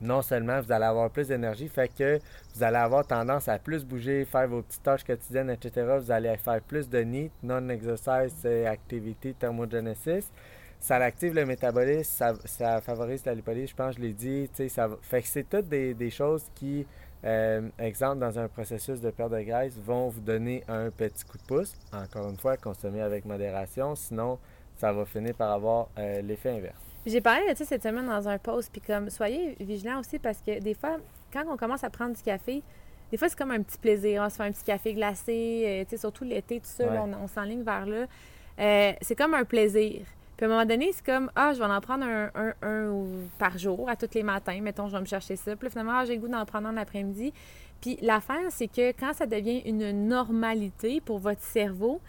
[0.00, 2.18] non seulement vous allez avoir plus d'énergie, fait que
[2.54, 5.96] vous allez avoir tendance à plus bouger, faire vos petites tâches quotidiennes, etc.
[6.00, 10.30] Vous allez faire plus de NEAT, Non-Exercise Activity Thermogenesis
[10.84, 14.50] ça active le métabolisme, ça, favorise la lipolyse, je pense, je l'ai dit.
[14.68, 16.86] Ça, fait que c'est toutes des, choses qui
[17.24, 21.38] euh, exemple, dans un processus de perte de graisse, vont vous donner un petit coup
[21.38, 21.72] de pouce.
[21.90, 24.38] Encore une fois, consommer avec modération, sinon
[24.76, 26.76] ça va finir par avoir euh, l'effet inverse.
[27.06, 30.42] J'ai parlé de ça cette semaine dans un post, puis comme, soyez vigilants aussi parce
[30.42, 30.98] que des fois,
[31.32, 32.62] quand on commence à prendre du café,
[33.10, 34.22] des fois, c'est comme un petit plaisir.
[34.22, 36.92] On se fait un petit café glacé, euh, surtout l'été, tout ça, Ouais.
[36.92, 38.06] là, on, on s'enligne vers là.
[38.58, 40.04] Euh, c'est comme un plaisir.
[40.36, 42.30] Puis à un moment donné, c'est comme, ah, je vais en prendre un,
[42.62, 43.04] un,
[43.38, 44.58] par jour, à tous les matins.
[44.60, 45.54] Mettons, je vais me chercher ça.
[45.54, 47.32] Puis finalement, ah, j'ai le goût d'en prendre un l'après-midi.
[47.80, 52.00] Puis l'affaire, c'est que quand ça devient une normalité pour votre cerveau,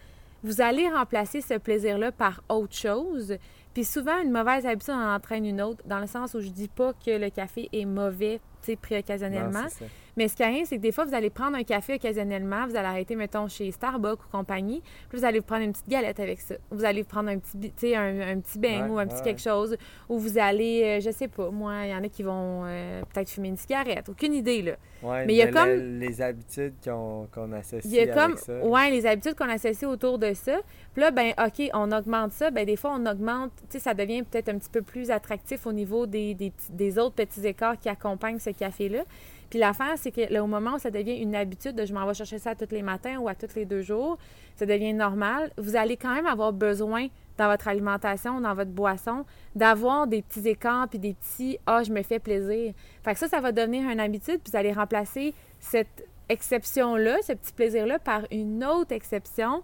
[0.43, 3.37] vous allez remplacer ce plaisir-là par autre chose.
[3.73, 6.69] Puis souvent, une mauvaise habitude en entraîne une autre, dans le sens où je dis
[6.69, 9.63] pas que le café est mauvais, tu sais, pris occasionnellement.
[9.63, 9.87] Non.
[10.17, 12.75] Mais ce qui arrive, c'est que des fois, vous allez prendre un café occasionnellement, vous
[12.75, 16.19] allez arrêter, mettons, chez Starbucks ou compagnie, puis vous allez vous prendre une petite galette
[16.19, 16.55] avec ça.
[16.71, 19.23] Vous allez vous prendre un petit, un, un petit beigne Ouais, ou un petit ouais,
[19.23, 19.75] quelque chose,
[20.09, 23.01] ou vous allez, euh, je sais pas, moi, il y en a qui vont euh,
[23.13, 24.73] peut-être fumer une cigarette, aucune idée, là.
[25.03, 28.15] Ouais, Mais il y a comme- les habitudes qu'on qu'on associe Il y a avec
[28.15, 28.57] comme, ça.
[28.65, 30.57] ouais, les habitudes qu'on associe autour de ça.
[30.93, 32.49] Puis là, ben, OK, on augmente ça.
[32.49, 35.67] Ben, des fois, on augmente, tu sais, ça devient peut-être un petit peu plus attractif
[35.67, 39.03] au niveau des, des, des autres petits écarts qui accompagnent ce café-là.
[39.49, 42.05] Puis l'affaire, c'est que là, au moment où ça devient une habitude de je m'en
[42.05, 44.17] vais chercher ça tous les matins ou à tous les deux jours,
[44.55, 49.25] ça devient normal, vous allez quand même avoir besoin dans votre alimentation, dans votre boisson,
[49.55, 52.73] d'avoir des petits écarts puis des petits ah, je me fais plaisir.
[53.03, 57.33] Fait que ça, ça va devenir une habitude, puis vous allez remplacer cette exception-là, ce
[57.33, 59.61] petit plaisir-là, par une autre exception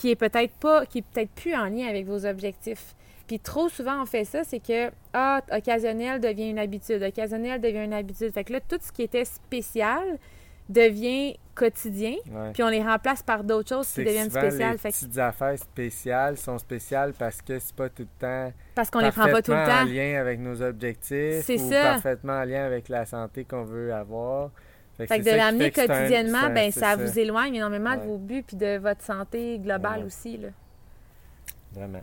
[0.00, 2.94] qui est peut-être pas, qui est peut-être plus en lien avec vos objectifs.
[3.26, 7.84] Puis trop souvent, on fait ça, c'est que, ah, occasionnel devient une habitude, occasionnel devient
[7.84, 8.32] une habitude.
[8.32, 10.18] Fait que là, tout ce qui était spécial
[10.68, 12.52] devient quotidien, Ouais.
[12.54, 14.72] puis on les remplace par d'autres choses qui deviennent spéciales.
[14.72, 18.52] Les Fait que- petites affaires spéciales sont spéciales parce que c'est pas tout le temps
[18.74, 19.92] parce qu'on les prend pas tout le parfaitement en temps.
[19.92, 21.82] lien avec nos objectifs C'est ou ça.
[21.82, 24.50] parfaitement en lien avec la santé qu'on veut avoir.
[25.06, 27.96] Fait que de l'amener fait que c'est un- quotidiennement, un- ben ça vous éloigne énormément
[27.96, 30.06] de vos buts puis de votre santé globale Ouais.
[30.06, 30.36] aussi.
[30.38, 30.48] Là.
[31.72, 32.02] Vraiment.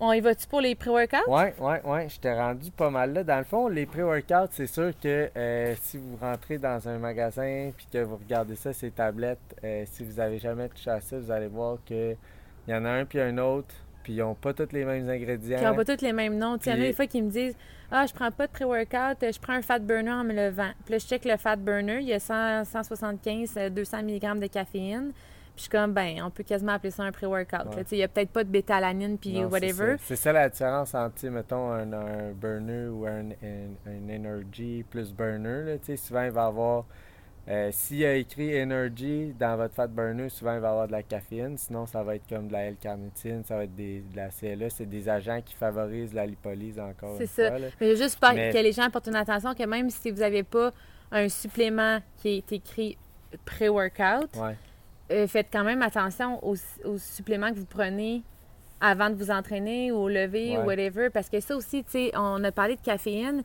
[0.00, 1.30] On y va-tu pour les pré-workouts?
[1.30, 2.08] Ouais, ouais, ouais.
[2.08, 3.22] Je t'ai rendu pas mal là.
[3.22, 7.70] Dans le fond, les pré-workouts, c'est sûr que euh, si vous rentrez dans un magasin
[7.76, 11.16] puis que vous regardez ça, ces tablettes, euh, si vous avez jamais touché à ça,
[11.18, 12.16] vous allez voir que
[12.66, 15.08] il y en a un puis un autre, puis ils n'ont pas tous les mêmes
[15.08, 15.58] ingrédients.
[15.58, 16.56] Qui n'ont pas tous les mêmes noms.
[16.56, 17.56] Il y en a des fois qui me disent
[17.94, 20.70] Ah, je prends pas de pré-workout, je prends un fat burner en me levant.
[20.84, 24.40] Puis là, je check le fat burner, il y a 100, 175, euh, 200 mg
[24.40, 25.12] de caféine.
[25.12, 27.76] Puis je suis comme, ben, on peut quasiment appeler ça un pré-workout.
[27.76, 27.84] Ouais.
[27.92, 29.98] Il n'y a peut-être pas de bétalanine puis c'est whatever.
[29.98, 30.04] ça.
[30.06, 35.12] C'est ça la différence entre, mettons, un, un burner ou un, un, un energy plus
[35.12, 35.64] burner.
[35.66, 36.86] Là, tu sais, souvent, il va avoir.
[37.48, 40.92] Euh, S'il y a écrit energy dans votre fat burner, souvent, il va avoir de
[40.92, 41.56] la caféine.
[41.58, 44.70] Sinon, ça va être comme de la L-carnitine, ça va être des, de la CLA.
[44.70, 47.48] C'est des agents qui favorisent la lipolyse encore C'est ça.
[47.50, 47.66] fois.
[47.80, 50.42] Mais juste pas Mais- que les gens portent une attention que même si vous n'avez
[50.44, 50.72] pas
[51.10, 52.96] un supplément qui est écrit
[53.44, 54.56] pré-workout, Ouais.
[55.10, 58.22] euh, faites quand même attention aux, aux suppléments que vous prenez
[58.80, 60.62] avant de vous entraîner ou au lever Ouais.
[60.62, 61.10] ou whatever.
[61.10, 63.42] Parce que ça aussi, tu sais, on a parlé de caféine,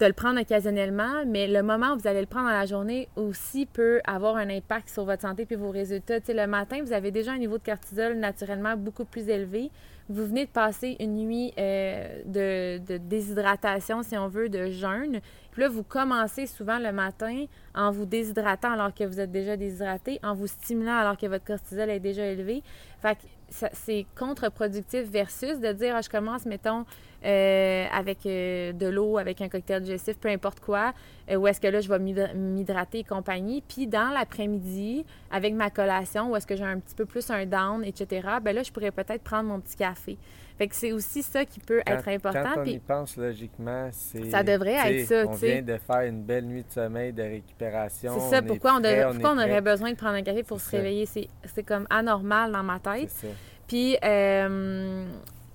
[0.00, 3.08] de le prendre occasionnellement, mais le moment où vous allez le prendre dans la journée
[3.14, 6.18] aussi peut avoir un impact sur votre santé puis vos résultats.
[6.20, 9.70] Tu sais, le matin, vous avez déjà un niveau de cortisol naturellement beaucoup plus élevé.
[10.08, 15.20] Vous venez de passer une nuit euh, de, de déshydratation, si on veut, de jeûne.
[15.52, 19.56] Puis là, vous commencez souvent le matin en vous déshydratant alors que vous êtes déjà
[19.56, 22.62] déshydraté, en vous stimulant alors que votre cortisol est déjà élevé.
[23.00, 23.22] Fait que
[23.72, 26.84] c'est contre-productif versus de dire, ah, je commence, mettons,
[27.24, 30.92] euh, avec euh, de l'eau, avec un cocktail digestif, peu importe quoi,
[31.30, 33.62] euh, où est-ce que là, je vais m'hydra- m'hydrater et compagnie.
[33.66, 37.46] Puis dans l'après-midi, avec ma collation, où est-ce que j'ai un petit peu plus un
[37.46, 40.16] down, etc., ben là, je pourrais peut-être prendre mon petit café.
[40.56, 42.42] Fait que c'est aussi ça qui peut Quand- être important.
[42.54, 44.30] Quand on y pense logiquement, c'est.
[44.30, 45.52] Ça devrait être ça, On tu sais.
[45.60, 48.12] vient de faire une belle nuit de sommeil, de récupération.
[48.20, 50.14] c'est ça, on pourquoi, on, prêt, devrait- on pourquoi est on aurait besoin de prendre
[50.14, 50.76] un café pour se ça.
[50.76, 51.06] réveiller?
[51.06, 53.12] C'est comme anormal dans ma tête.
[53.66, 55.06] Puis euh,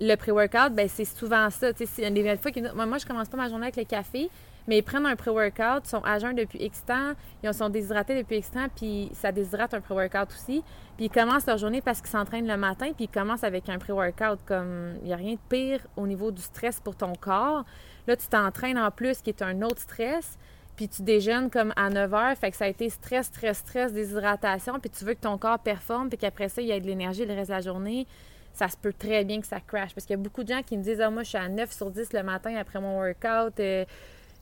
[0.02, 1.72] le pré-workout, ben c'est souvent ça.
[1.76, 4.30] C'est- a des fois moi, moi, je commence pas ma journée avec le café,
[4.68, 8.16] mais ils prennent un pré-workout, ils sont à jeun depuis X temps, ils sont déshydratés
[8.18, 10.64] depuis X temps, puis ça déshydrate un pré-workout aussi.
[10.96, 13.78] Puis ils commencent leur journée parce qu'ils s'entraînent le matin, puis ils commencent avec un
[13.78, 14.40] pré-workout.
[14.46, 17.66] Comme il n'y a rien de pire au niveau du stress pour ton corps.
[18.08, 20.38] Là, tu t'entraînes en plus, qui est un autre stress.
[20.76, 23.92] Puis tu déjeunes comme à 9 heures, fait que ça a été stress, stress, stress,
[23.92, 26.88] déshydratation, puis tu veux que ton corps performe, puis qu'après ça, il y ait de
[26.88, 28.08] l'énergie le reste de la journée,
[28.54, 29.94] ça se peut très bien que ça crash.
[29.94, 31.48] Parce qu'il y a beaucoup de gens qui me disent Ah, moi, je suis à
[31.48, 33.86] 9 sur 10 le matin après mon workout, euh,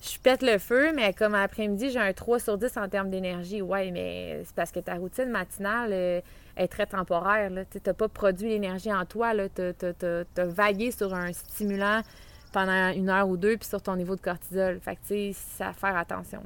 [0.02, 3.62] je pète le feu, mais comme après-midi, j'ai un 3 sur 10 en termes d'énergie.
[3.62, 6.22] Ouais, mais c'est parce que ta routine matinale euh,
[6.56, 7.52] est très temporaire.
[7.72, 12.02] Tu n'as pas produit l'énergie en toi, tu as, vagué sur un stimulant
[12.54, 14.80] pendant une heure ou deux, puis sur ton niveau de cortisol.
[14.80, 16.42] Fait que, tu sais, c'est à faire attention.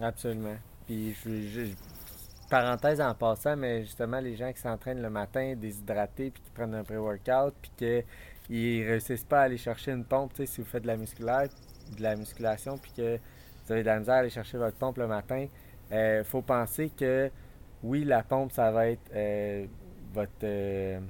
[0.00, 0.06] là.
[0.08, 0.56] Absolument.
[0.86, 1.74] Puis, je, je-
[2.52, 6.74] parenthèse en passant, mais justement, les gens qui s'entraînent le matin, déshydratés, puis qui prennent
[6.74, 10.86] un pré-workout, puis qu'ils réussissent pas à aller chercher une pompe, si vous faites de
[10.88, 11.48] la musculaire,
[11.96, 13.16] de la musculation, puis que
[13.64, 15.46] vous avez de la misère à aller chercher votre pompe le matin,
[15.90, 17.30] il faut penser que,
[17.82, 19.64] oui, la pompe, ça va être euh,
[20.12, 20.30] votre...
[20.44, 21.00] euh,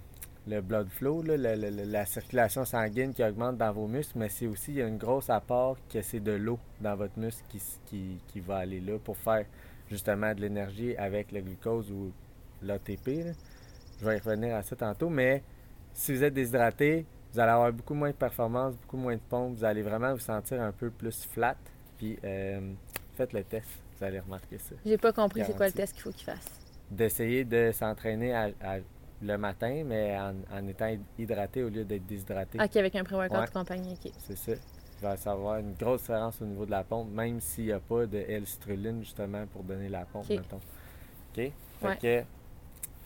[0.46, 4.78] le blood flow, la circulation sanguine qui augmente dans vos muscles, mais c'est aussi, il
[4.78, 8.40] y a une grosse apport que c'est de l'eau dans votre muscle qui, qui, qui
[8.40, 9.46] va aller là pour faire
[9.92, 12.12] justement de l'énergie avec le glucose ou
[12.62, 13.34] l'ATP.
[14.00, 15.42] Je vais y revenir à ça tantôt, mais
[15.92, 19.56] si vous êtes déshydraté, vous allez avoir beaucoup moins de performance, beaucoup moins de pompe,
[19.58, 21.56] vous allez vraiment vous sentir un peu plus flat.
[21.98, 22.72] Puis euh,
[23.14, 24.74] faites le test, vous allez remarquer ça.
[24.84, 26.46] J'ai pas compris c'est quoi le test qu'il faut qu'il fasse.
[26.90, 28.78] D'essayer de s'entraîner à- à-
[29.24, 32.58] le matin, mais en, en étant hydraté au lieu d'être déshydraté.
[32.60, 33.46] Ok, avec un pré-workout Ouais.
[33.46, 34.10] de compagnie, ok.
[34.18, 34.52] C'est ça.
[35.02, 38.06] Va savoir une grosse différence au niveau de la pompe, même s'il n'y a pas
[38.06, 40.36] de L-citrulline justement pour donner la pompe, Ok.
[40.36, 40.60] mettons.
[41.36, 41.52] OK?
[41.80, 42.24] Fait que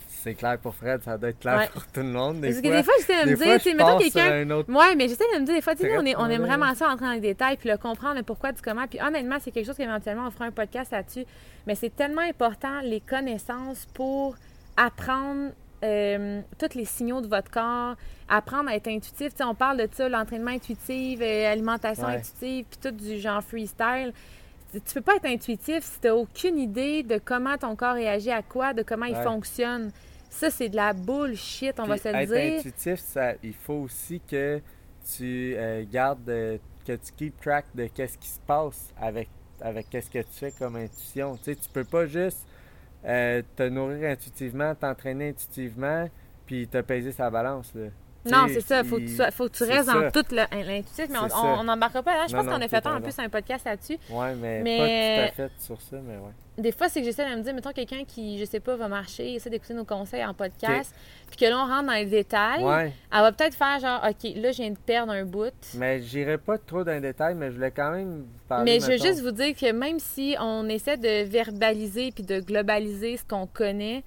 [0.09, 1.69] c'est clair pour Fred, ça doit être clair Ouais.
[1.73, 2.41] pour tout le monde.
[2.41, 4.31] Des Parce que des fois, j'essaie de me dire, tu mettons quelqu'un.
[4.33, 4.71] un autre...
[4.73, 6.75] Ouais, mais j'essaie de me dire, des fois, tu sais, on, est, on aime vraiment
[6.75, 8.87] ça, entrer dans les détails, puis le comprendre, le pourquoi du comment.
[8.87, 11.25] Puis honnêtement, c'est quelque chose qu'éventuellement, on fera un podcast là-dessus.
[11.67, 14.37] Mais c'est tellement important, les connaissances pour
[14.77, 15.53] apprendre
[15.85, 17.97] euh, tous les signaux de votre corps,
[18.29, 19.33] apprendre à être intuitif.
[19.41, 22.17] On parle de ça, l'entraînement intuitif, euh, alimentation Ouais.
[22.17, 24.13] intuitive, puis tout du genre freestyle.
[24.73, 28.31] Tu peux pas être intuitif si tu n'as aucune idée de comment ton corps réagit
[28.33, 29.91] à quoi, de comment il fonctionne.
[30.29, 32.59] Ça, c'est de la bullshit, on va se le être dire.
[32.59, 34.61] intuitif, ça, il faut aussi que
[35.17, 39.29] tu euh, gardes, que tu keep track de qu'est-ce qui se passe avec,
[39.63, 41.37] avec qu'est-ce que tu fais comme intuition.
[41.39, 42.47] Tu sais, tu peux pas juste
[43.05, 46.09] euh, te nourrir intuitivement, t'entraîner intuitivement,
[46.47, 47.73] puis te peser sa balance.
[48.31, 48.85] Non, c'est ça.
[48.85, 52.15] Faut que tu, il- faut que tu restes dans tout l'intuitif, mais on n'embarquera pas
[52.17, 52.27] là.
[52.29, 53.01] Je Non, pense qu'on a fait raison.
[53.01, 53.99] plus un podcast là-dessus.
[54.11, 56.33] Ouais, mais, Mais- pas tout à fait sur ça, mais ouais.
[56.59, 58.89] Des fois, c'est que j'essaie de me dire, mettons, quelqu'un qui, je sais pas, va
[58.89, 60.95] marcher, essaie d'écouter nos conseils en podcast,
[61.27, 64.31] puis que là, on rentre dans les détails, Ouais, elle va peut-être faire genre, OK,
[64.37, 65.53] là, je viens de perdre un bout.
[65.75, 68.65] mais j'irai pas trop dans les détails, mais je voulais quand même parler.
[68.73, 72.41] Mais je veux juste vous dire que même si on essaie de verbaliser puis de
[72.41, 74.03] globaliser ce qu'on connaît,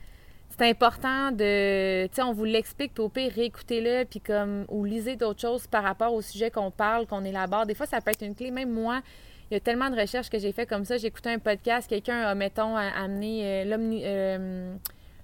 [0.60, 2.06] c'est important de.
[2.08, 4.66] Tu sais, on vous l'explique, puis au pire, réécoutez-le, puis comme.
[4.68, 7.66] Ou lisez d'autres choses par rapport au sujet qu'on parle, qu'on élabore.
[7.66, 8.52] Des fois, ça peut être une clé.
[8.52, 9.02] Même moi,
[9.50, 10.98] il y a tellement de recherches que j'ai fait comme ça.
[10.98, 14.76] J'ai écouté un podcast, quelqu'un a, mettons, a- amené euh, euh,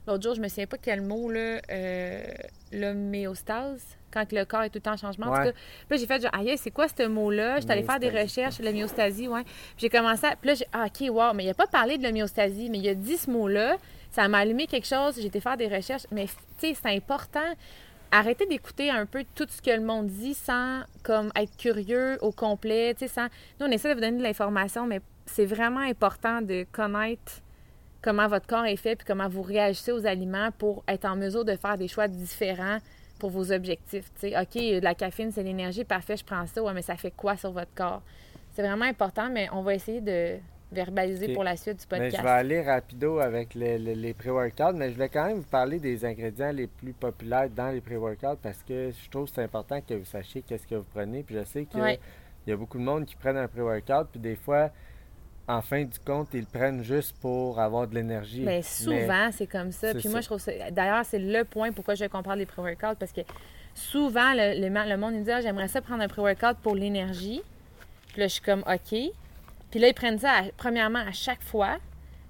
[0.08, 1.60] L'autre jour, je me souviens pas quel mot, là.
[1.72, 2.24] Euh,
[2.72, 3.84] L'homéostase,
[4.16, 5.28] quand le corps est tout le temps en changement.
[5.28, 5.46] En tout Ouais.
[5.48, 7.60] cas, puis là, j'ai fait genre, aïe, c'est quoi ce mot-là?
[7.60, 9.44] J'étais allée faire des recherches, l'homéostasie, ouais.
[9.44, 10.36] Puis j'ai commencé à.
[10.36, 10.66] Puis là, j'ai.
[10.74, 13.30] Ah, OK, wow, mais il a pas parlé de l'homéostasie, mais il a dit ce
[13.30, 13.78] mot-là.
[14.12, 15.16] Ça m'a allumé quelque chose.
[15.20, 16.08] J'ai été faire des recherches.
[16.12, 16.34] Mais, tu
[16.70, 17.40] sais, c'est important.
[18.12, 22.32] Arrêtez d'écouter un peu tout ce que le monde dit sans, comme, être curieux au
[22.32, 23.28] complet, tu sais, sans.
[23.60, 27.42] Nous, on essaie de vous donner de l'information, mais c'est vraiment important de connaître
[28.02, 31.44] comment votre corps est fait puis comment vous réagissez aux aliments pour être en mesure
[31.44, 32.78] de faire des choix différents
[33.20, 34.12] pour vos objectifs.
[34.24, 37.52] OK, la caféine, c'est l'énergie, parfait, je prends ça, ouais, mais ça fait quoi sur
[37.52, 38.02] votre corps?
[38.54, 40.38] C'est vraiment important, mais on va essayer de
[40.72, 42.18] verbaliser pour la suite du Mais podcast.
[42.18, 45.44] je vais aller rapido avec le- le- les pré-workouts, mais je voulais quand même vous
[45.50, 49.44] parler des ingrédients les plus populaires dans les pré-workouts parce que je trouve que c'est
[49.44, 51.24] important que vous sachiez qu'est-ce que vous prenez.
[51.24, 52.00] Puis je sais qu'il Ouais.
[52.48, 54.70] y a beaucoup de monde qui prennent un pré-workout, puis des fois,
[55.48, 58.42] en fin du compte, ils le prennent juste pour avoir de l'énergie.
[58.42, 59.94] Mais souvent, c'est comme ça.
[59.94, 60.22] Puis moi, ça.
[60.22, 60.52] je trouve ça.
[60.72, 63.22] D'ailleurs, c'est le point pourquoi je compare les pré-workouts parce que
[63.76, 67.42] souvent, le, le monde me dit Ah, j'aimerais ça prendre un pré-workout pour l'énergie.
[68.10, 68.98] Puis là, je suis comme OK.
[69.72, 71.78] Puis là, ils prennent ça, à- premièrement, à chaque fois.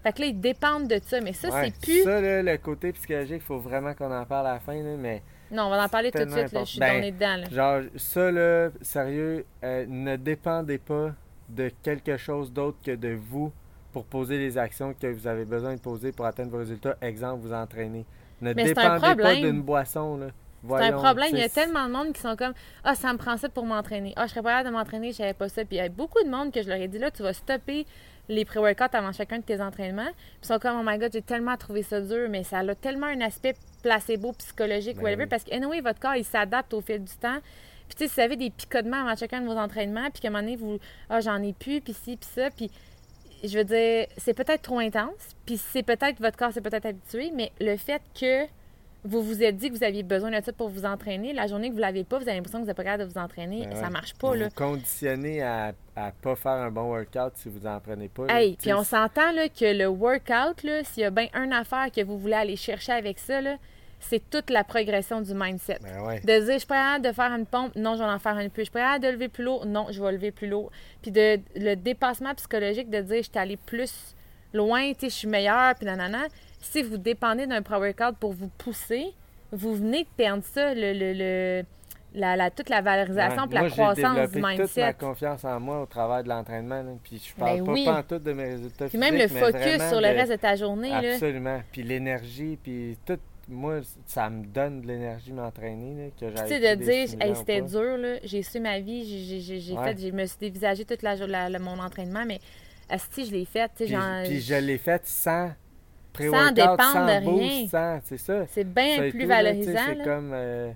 [0.03, 1.21] Fait que là, ils dépendent de ça.
[1.21, 2.03] Mais ça, Ouais, c'est plus.
[2.03, 4.95] Ça, là, le côté psychologique, il faut vraiment qu'on en parle à la fin, là,
[4.97, 6.51] mais Non, on va en parler tout de suite.
[6.51, 6.63] Là.
[6.63, 6.95] Je suis important.
[6.95, 7.37] dans les dedans.
[7.37, 7.49] Là.
[7.49, 11.11] genre, ça, là, sérieux, euh, ne dépendez pas
[11.49, 13.51] de quelque chose d'autre que de vous
[13.91, 16.97] pour poser les actions que vous avez besoin de poser pour atteindre vos résultats.
[17.01, 18.05] Exemple, vous entraîner.
[18.41, 20.27] Ne Mais dépendez pas d'une boisson, là.
[20.67, 21.29] C'est un problème.
[21.31, 22.53] Il y a tellement de monde qui sont comme
[22.83, 24.13] Ah, ça me prend ça pour m'entraîner.
[24.15, 25.63] Ah, je serais pas capable de m'entraîner, je savais pas ça.
[25.63, 27.33] Puis il y a beaucoup de monde que je leur ai dit là, tu vas
[27.33, 27.85] stopper
[28.27, 30.03] les pré-workouts avant chacun de tes entraînements.
[30.05, 32.75] Puis ils sont comme Oh my god, j'ai tellement trouvé ça dur, mais ça a
[32.75, 33.53] tellement un aspect
[33.83, 35.29] placebo, psychologique, Ben whatever, oui.
[35.29, 37.37] parce que anyway, votre corps, il s'adapte au fil du temps.
[37.87, 40.27] Puis tu sais, si vous avez des picotements avant chacun de vos entraînements, puis qu'à
[40.29, 40.77] un moment donné, vous
[41.09, 42.71] Ah, j'en ai plus, puis ci, puis ça, puis
[43.43, 47.31] je veux dire, c'est peut-être trop intense, puis c'est peut-être, votre corps s'est peut-être habitué,
[47.33, 48.45] mais le fait que
[49.07, 51.69] vous vous êtes dit que vous aviez besoin de ça pour vous entraîner, la journée
[51.69, 53.67] que vous l'avez pas, vous avez l'impression que vous n'êtes pas capable de vous entraîner,
[53.67, 53.89] Ben ça ouais.
[53.91, 54.47] marche pas, vous là.
[54.47, 58.25] vous conditionnez à, à pas faire un bon workout si vous en prenez pas.
[58.29, 61.91] Hey, puis on s'entend là, que le workout, là, s'il y a bien une affaire
[61.95, 63.57] que vous voulez aller chercher avec ça, là,
[63.99, 65.79] c'est toute la progression du mindset.
[65.81, 66.19] Ben ouais.
[66.19, 68.49] De dire, je suis capable de faire une pompe, non, je vais en faire une
[68.49, 68.61] plus.
[68.63, 70.71] Je suis capable de lever plus lourd, non, je vais lever plus lourd.
[71.01, 74.13] Puis de, le dépassement psychologique de dire, je suis allé plus
[74.53, 76.25] loin, tu sais, je suis meilleure, puis nanana.
[76.61, 79.07] Si vous dépendez d'un pre-workout pour vous pousser,
[79.51, 81.63] vous venez de perdre ça, le, le, le-
[82.13, 83.47] la, la- toute la valorisation Ouais.
[83.49, 84.93] puis la croissance du toute ma mindset.
[84.97, 86.81] confiance en moi au travers de l'entraînement.
[86.81, 86.91] là.
[87.03, 87.85] Puis je parle Ben pas, oui.
[87.85, 90.37] pas en tout de mes résultats Puis même le physiques, focus sur le reste de
[90.37, 91.13] ta journée, là.
[91.13, 91.61] Absolument.
[91.73, 93.19] Puis l'énergie, puis tout.
[93.47, 96.11] Moi, ça me donne de l'énergie m'entraîner.
[96.17, 97.97] Tu sais, de dire, hey, c'était dur.
[98.23, 99.05] J'ai su ma vie,
[99.39, 99.93] j'ai- Ouais.
[99.93, 101.15] fait, je me suis dévisagé toute la,
[101.49, 102.39] la- mon entraînement, mais
[103.11, 105.51] si je l'ai fait, tu sais, Puis, genre, puis je l'ai fait sans
[106.17, 107.67] Sans dépendre sans de boost, rien.
[107.67, 108.45] sans- C'est ça.
[108.47, 110.31] c'est bien plus tout, valorisant, C'est comme...
[110.33, 110.71] euh,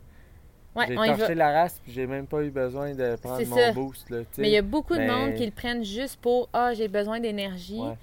[0.76, 3.72] Ouais, j'ai torché la race, puis j'ai même pas eu besoin de prendre mon ça.
[3.72, 4.10] boost.
[4.12, 4.20] Là.
[4.38, 7.20] Mais il y a beaucoup de monde qui le prennent juste pour Ah, j'ai besoin
[7.20, 7.80] d'énergie.
[7.80, 7.96] Ouais.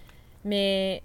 [0.45, 1.03] Mais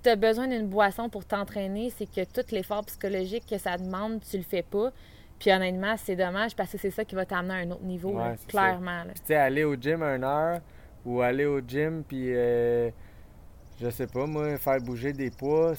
[0.00, 3.76] si tu as besoin d'une boisson pour t'entraîner, c'est que tout l'effort psychologique que ça
[3.76, 4.92] demande, tu le fais pas.
[5.38, 8.12] Puis honnêtement, c'est dommage parce que c'est ça qui va t'amener à un autre niveau,
[8.12, 9.02] Ouais, clairement.
[9.04, 10.60] Puis, tu sais, aller au gym une heure
[11.04, 12.88] ou aller au gym, puis euh,
[13.78, 15.74] je sais pas, moi, faire bouger des poids,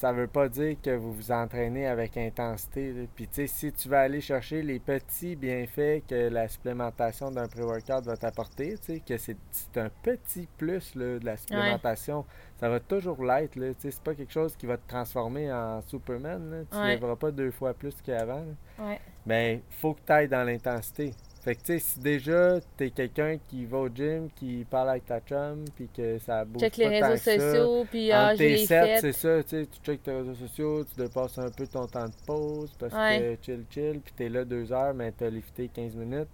[0.00, 2.92] ça veut pas dire que vous vous entraînez avec intensité.
[2.92, 3.02] là.
[3.14, 7.46] Puis, tu sais, si tu vas aller chercher les petits bienfaits que la supplémentation d'un
[7.46, 9.36] pré-workout va t'apporter, tu sais, que c'est
[9.76, 12.24] un petit plus là, de la supplémentation,
[12.58, 13.52] ça va toujours l'être.
[13.52, 16.50] Tu sais, c'est pas quelque chose qui va te transformer en Superman.
[16.50, 16.56] là.
[16.70, 16.86] Tu Ouais.
[16.88, 18.44] lèveras pas deux fois plus qu'avant.
[18.78, 18.98] Ouais.
[19.26, 21.12] ben faut que tu ailles dans l'intensité.
[21.40, 25.06] Fait que tu sais, si déjà t'es quelqu'un qui va au gym, qui parle avec
[25.06, 28.34] ta chum, puis que ça bouge Check pas les tant réseaux que sociaux, puis ah,
[28.36, 31.86] tes c'est ça, tu sais, tu checkes tes réseaux sociaux, tu dépasses un peu ton
[31.86, 33.38] temps de pause parce Ouais.
[33.40, 36.28] que chill chill, puis t'es là deux heures, mais t'as lifté 15 minutes.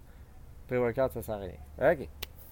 [0.67, 1.93] Pré-workout, ça sert à rien.
[1.93, 2.09] OK.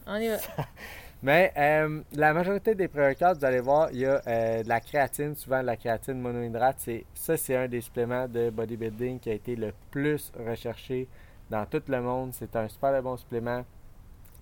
[0.06, 0.36] On y va.
[1.24, 4.78] Mais euh, la majorité des pré-workouts, vous allez voir, il y a euh, de la
[4.80, 6.76] créatine, souvent de la créatine monohydrate.
[6.78, 11.08] C'est, ça, c'est un des suppléments de bodybuilding qui a été le plus recherché
[11.54, 12.30] dans tout le monde.
[12.32, 13.64] C'est un super bon supplément.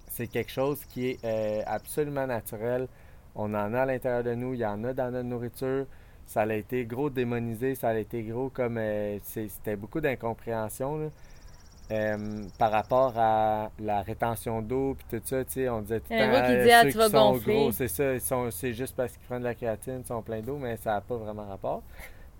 [0.08, 2.88] C'est quelque chose qui est euh, absolument naturel.
[3.34, 5.86] On en a à l'intérieur de nous, il y en a dans notre nourriture.
[6.26, 8.78] Ça a été gros démonisé, ça a été gros comme.
[8.78, 11.10] euh, c'était beaucoup d'incompréhension.
[11.90, 16.06] Euh, par rapport à la rétention d'eau puis tout ça, tu sais, on disait tout
[16.10, 17.54] Il le y en temps, a qui disent, ah, ceux tu vas sont gonfler.
[17.54, 20.56] gros, c'est ça, c'est juste parce qu'ils prennent de la créatine, ils sont pleins d'eau,
[20.56, 21.82] mais ça n'a pas vraiment rapport.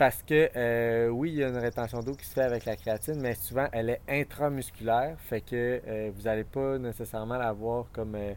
[0.02, 2.74] Parce que, euh, oui, il y a une rétention d'eau qui se fait avec la
[2.74, 8.16] créatine, mais souvent, elle est intramusculaire, fait que euh, vous n'allez pas nécessairement l'avoir comme
[8.16, 8.34] euh,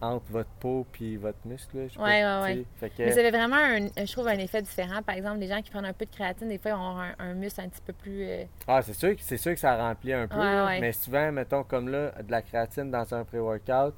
[0.00, 1.76] entre votre peau puis votre muscle.
[1.76, 2.64] ouais.
[2.80, 5.02] Fait que, Mais ça fait vraiment, un, je trouve, un effet différent.
[5.02, 7.14] Par exemple, les gens qui prennent un peu de créatine, des fois, ils ont un,
[7.20, 8.26] un muscle un petit peu plus.
[8.66, 10.80] Ah, c'est sûr, que- c'est sûr que ça remplit un peu, Ouais, là, ouais.
[10.80, 13.94] mais souvent, mettons comme là, de la créatine dans un pré-workout,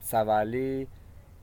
[0.00, 0.88] ça va aller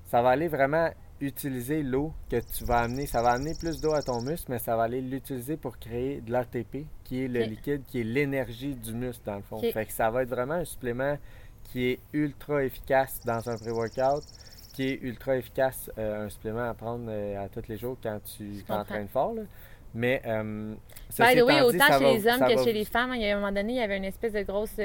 [0.05, 0.89] ça va aller vraiment
[1.21, 3.05] utiliser l'eau que tu vas amener.
[3.05, 6.21] Ça va amener plus d'eau à ton muscle, mais ça va aller l'utiliser pour créer
[6.21, 9.59] de l'ATP, qui est le liquide, qui est l'énergie du muscle dans le fond.
[9.59, 11.17] Fait que ça va être vraiment un supplément
[11.63, 14.23] qui est ultra efficace dans un pré-workout,
[14.73, 18.19] qui est ultra efficace, euh, un supplément à prendre euh, à tous les jours quand
[18.37, 19.33] tu t'entraînes fort.
[19.33, 19.43] là.
[19.93, 20.77] Mais, euh, By
[21.09, 23.13] ceci the way, étant dit, autant ça chez les hommes ça que chez les femmes,
[23.15, 24.77] il y a un moment donné, il y avait une espèce de grosse.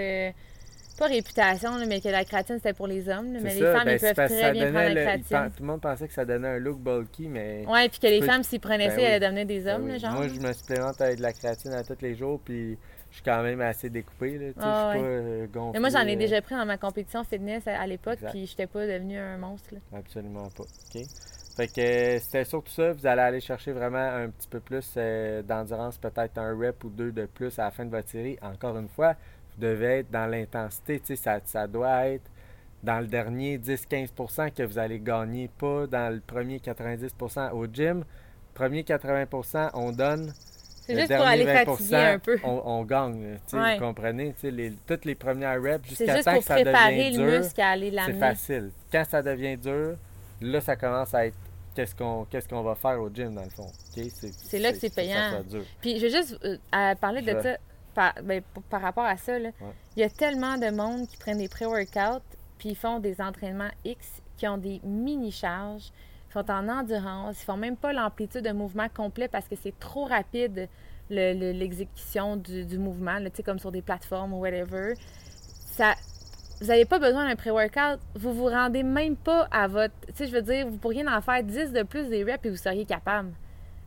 [1.01, 3.33] Pas réputation, là, mais que la créatine, c'était pour les hommes.
[3.33, 5.51] là, mais ça, les femmes, ben, ils peuvent très bien prendre la le- créatine.
[5.57, 7.65] Tout le monde pensait que ça donnait un look bulky, mais.
[7.67, 9.03] Ouais, puis que les peux- femmes, s'ils prenaient Ben ça, oui.
[9.05, 9.93] elles devenaient des Ben hommes, oui.
[9.93, 10.13] là, genre.
[10.13, 12.79] Moi, je me supplémente avec de la créatine à tous les jours, puis
[13.11, 14.39] je suis quand même assez découpé.
[14.39, 15.09] Là, Ah je suis ouais.
[15.09, 15.73] pas euh, gonflé.
[15.73, 18.47] Mais moi, j'en ai euh, déjà pris dans ma compétition fitness à, à l'époque, puis
[18.47, 19.71] j'étais pas devenue un monstre.
[19.75, 19.81] là.
[19.99, 20.63] Absolument pas.
[20.65, 21.03] OK?
[21.57, 22.93] Fait que euh, c'était surtout ça.
[22.93, 26.89] Vous allez aller chercher vraiment un petit peu plus euh, d'endurance, peut-être un rep ou
[26.91, 28.39] deux de plus à la fin de votre série.
[28.41, 29.15] Encore une fois,
[29.61, 31.01] devez être dans l'intensité.
[31.01, 32.31] Tu sais, ça, ça doit être
[32.83, 37.51] dans le dernier 10-15% que vous allez gagner, pas dans le premier 90%.
[37.53, 38.05] Au gym,
[38.55, 40.33] premier 80%, on donne.
[40.87, 42.39] C'est juste pour aller 20%, fatiguer un peu.
[42.43, 43.39] On, on gagne.
[43.53, 43.75] Ouais.
[43.75, 44.35] Vous comprenez?
[44.43, 47.69] Les, toutes les premières reps, jusqu'à temps que ça préparer devient le dur, muscle à
[47.69, 48.71] aller c'est facile.
[48.91, 49.97] Quand ça devient dur,
[50.41, 51.37] là, ça commence à être
[51.77, 53.71] qu'est-ce qu'on qu'est-ce qu'on va faire au gym, dans le fond.
[53.93, 55.43] C'est là que c'est payant.
[55.81, 57.57] Puis je veux juste euh, à parler de ça
[57.95, 59.39] par, ben, par rapport à ça.
[59.39, 59.49] là.
[59.61, 59.73] Ouais.
[59.97, 62.23] Il y a tellement de monde qui prennent des pré-workouts
[62.59, 65.91] puis ils font des entraînements X qui ont des mini-charges,
[66.29, 69.79] ils sont en endurance, ils font même pas l'amplitude de mouvement complet parce que c'est
[69.79, 70.69] trop rapide
[71.11, 74.95] le- le- l'exécution du, du mouvement, là, comme sur des plateformes ou whatever.
[75.67, 75.95] Ça,
[76.61, 79.95] vous n'avez pas besoin d'un pré-workout, vous vous rendez même pas à votre...
[80.09, 82.51] Tu sais, je veux dire, vous pourriez en faire 10 de plus des reps et
[82.51, 83.31] vous seriez capable.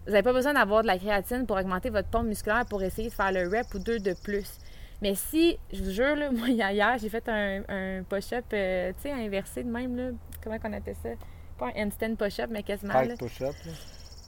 [0.05, 3.09] Vous n'avez pas besoin d'avoir de la créatine pour augmenter votre pompe musculaire pour essayer
[3.09, 4.57] de faire le rep ou deux de plus.
[5.01, 9.03] Mais si, je vous jure, là, moi, hier, j'ai fait un, un push-up, euh, tu
[9.03, 10.09] sais, inversé de même, là.
[10.43, 11.09] Comment qu'on appelle ça?
[11.57, 13.01] Pas un handstand push-up, mais quasiment.
[13.01, 13.55] Five push-up.
[13.65, 13.71] là.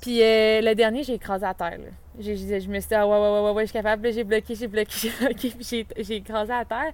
[0.01, 1.77] Puis euh, le dernier, j'ai écrasé à terre.
[1.79, 1.89] là.
[2.19, 2.45] Je me suis
[2.89, 4.03] dit, ah ouais, ouais, ouais, ouais, ouais, je suis capable.
[4.07, 6.91] Là, j'ai bloqué, j'ai bloqué, j'ai bloqué, puis j'ai écrasé à terre.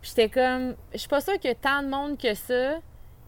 [0.00, 2.78] Puis j'étais comme, je suis pas sûre qu'il y a tant de monde que ça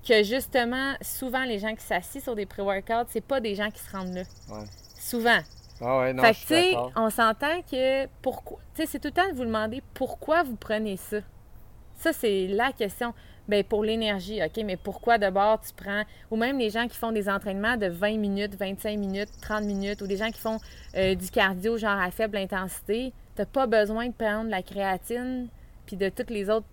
[0.06, 3.80] que justement, souvent, les gens qui s'assient sur des pré-workouts, c'est pas des gens qui
[3.80, 4.22] se rendent là.
[4.50, 4.64] Ouais.
[5.04, 5.40] Souvent.
[5.82, 8.58] Ah ouais, non, fait que, tu sais, on s'entend que pourquoi.
[8.74, 11.18] Tu sais, c'est tout le temps de vous demander pourquoi vous prenez ça.
[11.98, 13.12] Ça, c'est la question.
[13.46, 16.04] Bien, pour l'énergie, OK, mais pourquoi d'abord tu prends.
[16.30, 20.00] Ou même les gens qui font des entraînements de 20 minutes, 25 minutes, 30 minutes,
[20.00, 20.58] ou des gens qui font
[20.96, 23.12] euh, du cardio, genre à faible intensité.
[23.36, 25.48] Tu pas besoin de prendre la créatine
[25.84, 26.66] puis de tous les autres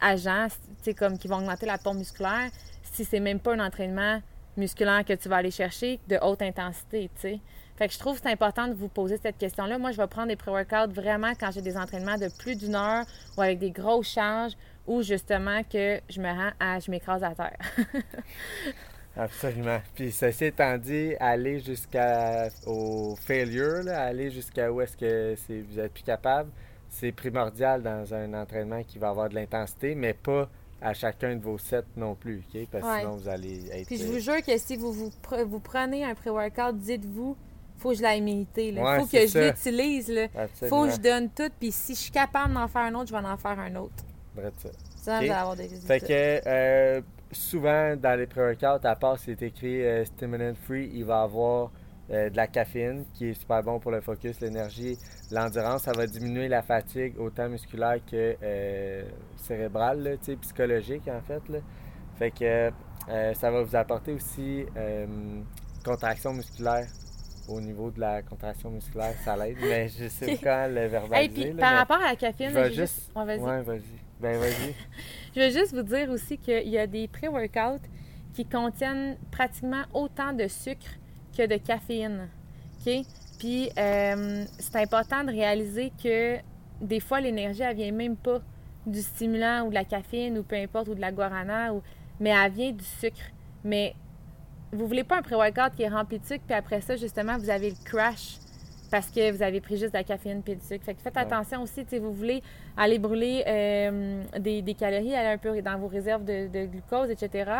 [0.00, 2.48] agents, tu sais, comme qui vont augmenter la pompe musculaire,
[2.84, 4.22] si c'est même pas un entraînement
[4.56, 7.40] musculaire que tu vas aller chercher de haute intensité, tu sais.
[7.76, 9.78] Fait que je trouve que c'est important de vous poser cette question-là.
[9.78, 13.04] Moi, je vais prendre des pré-workouts vraiment quand j'ai des entraînements de plus d'une heure
[13.36, 14.54] ou avec des grosses charges
[14.86, 17.58] ou justement que je me rends à je m'écrase à terre.
[19.16, 19.80] Absolument.
[19.94, 25.78] Puis ceci étant dit, aller jusqu'à au failure, aller jusqu'à où est-ce que c'est, vous
[25.78, 26.50] êtes plus capable,
[26.88, 30.48] c'est primordial dans un entraînement qui va avoir de l'intensité, mais pas
[30.80, 32.68] à chacun de vos sets non plus, OK?
[32.70, 33.00] Parce que Ouais.
[33.00, 33.86] sinon, vous allez être...
[33.86, 37.36] Puis je euh, vous jure que si vous vous, pre- vous prenez un pré-workout, dites-vous,
[37.78, 38.72] faut que je l'aille mériter.
[38.78, 40.28] Ouais, faut que je l'utilise.
[40.34, 40.76] Absolument.
[40.76, 41.50] Faut que je donne tout.
[41.58, 44.04] Puis si je suis capable d'en faire un autre, je vais en faire un autre.
[44.34, 44.68] Drette ça.
[44.96, 45.18] Ça, Ok?
[45.18, 45.86] vous allez avoir des résultats.
[45.86, 47.00] Fait que euh,
[47.32, 51.70] souvent dans les pré-workouts, à part si c'est écrit euh, stimulant free, il va avoir
[52.10, 54.96] euh, de la caféine qui est super bon pour le focus, l'énergie,
[55.30, 55.82] l'endurance.
[55.82, 59.02] Ça va diminuer la fatigue autant musculaire que euh,
[59.36, 61.48] cérébrale, là, psychologique en fait.
[61.48, 61.58] Là.
[62.18, 62.70] Fait que
[63.08, 65.06] euh, ça va vous apporter aussi euh,
[65.84, 66.86] contraction musculaire.
[67.48, 70.40] Au niveau de la contraction musculaire, ça l'aide, mais je sais Ok.
[70.42, 71.22] pas comment le verbaliser.
[71.22, 73.12] Hey, puis là, par rapport à la caféine, je vais juste- juste...
[73.14, 73.40] Ouais, vas-y.
[73.40, 73.82] Ouais, vas-y.
[74.20, 74.74] Ben vas-y.
[75.36, 77.86] Je veux juste vous dire aussi qu'il y a des pré-workouts
[78.34, 80.86] qui contiennent pratiquement autant de sucre
[81.36, 82.28] que de caféine.
[82.86, 82.92] OK?
[83.38, 86.36] Puis, euh, c'est important de réaliser que
[86.80, 88.40] des fois, l'énergie, elle vient même pas
[88.86, 91.82] du stimulant ou de la caféine ou peu importe, ou de la guarana, ou...
[92.20, 93.16] mais elle vient du sucre.
[93.64, 93.94] Mais
[94.72, 97.50] vous voulez pas un pré-workout qui est rempli de sucre, puis après ça, justement, vous
[97.50, 98.38] avez le crash
[98.90, 100.84] parce que vous avez pris juste de la caféine puis du sucre.
[100.84, 101.22] Fait que faites Ouais.
[101.22, 102.42] attention aussi, sais, vous voulez
[102.76, 107.10] aller brûler euh, des, des calories, aller un peu dans vos réserves de, de glucose,
[107.10, 107.50] etc.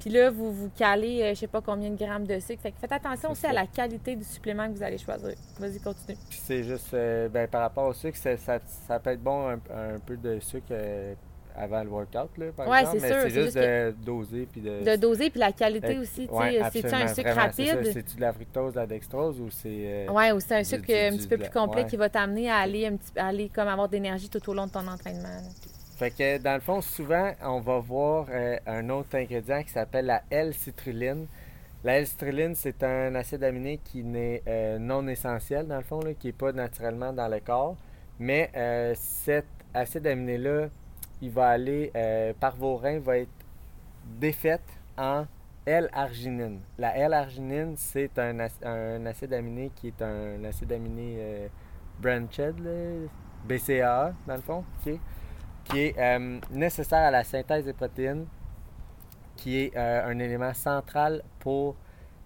[0.00, 2.62] Puis là, vous vous calez, euh, je sais pas combien de grammes de sucre.
[2.62, 3.50] Fait que faites attention aussi ça.
[3.50, 5.34] à la qualité du supplément que vous allez choisir.
[5.58, 6.16] Vas-y, continue.
[6.30, 8.36] C'est juste, euh, ben, par rapport au sucre, ça,
[8.86, 11.14] ça, peut être bon un, un peu de sucre euh,
[11.56, 13.00] avant le workout, là, par Ouais, exemple.
[13.00, 14.84] c'est mais sûr, c'est juste juste de doser puis de.
[14.84, 16.60] De doser, puis la qualité aussi, ouais.
[16.72, 17.90] C'est-tu un sucre vraiment, rapide?
[17.92, 19.68] C'est-tu de la fructose, de la dextrose ou c'est.
[19.68, 21.88] euh, Ouais, ou c'est un sucre du- un du- petit peu plus complet ouais.
[21.90, 24.66] qui va t'amener à aller un petit à aller comme avoir d'énergie tout au long
[24.68, 25.22] de ton entraînement.
[25.24, 25.40] là.
[25.98, 30.06] Fait que dans le fond, souvent, on va voir euh, un autre ingrédient qui s'appelle
[30.06, 31.26] la L-citrulline.
[31.82, 36.14] La L-citrulline, c'est un acide aminé qui n'est euh, non essentiel, dans le fond, là,
[36.14, 37.76] qui n'est pas naturellement dans le corps.
[38.20, 40.68] Mais euh, cet acide aminé-là,
[41.20, 41.90] il va aller
[42.38, 43.28] par vos reins, va être
[44.20, 44.62] défaite
[44.96, 45.26] en
[45.66, 46.60] L-arginine.
[46.78, 51.50] La L-arginine, c'est un, ac- un acide aminé qui est un acide aminé
[52.00, 53.08] branched, là,
[53.48, 54.64] BCAA, dans le fond?
[55.68, 58.26] Qui est euh, nécessaire à la synthèse des protéines,
[59.36, 61.76] qui est euh, un élément central pour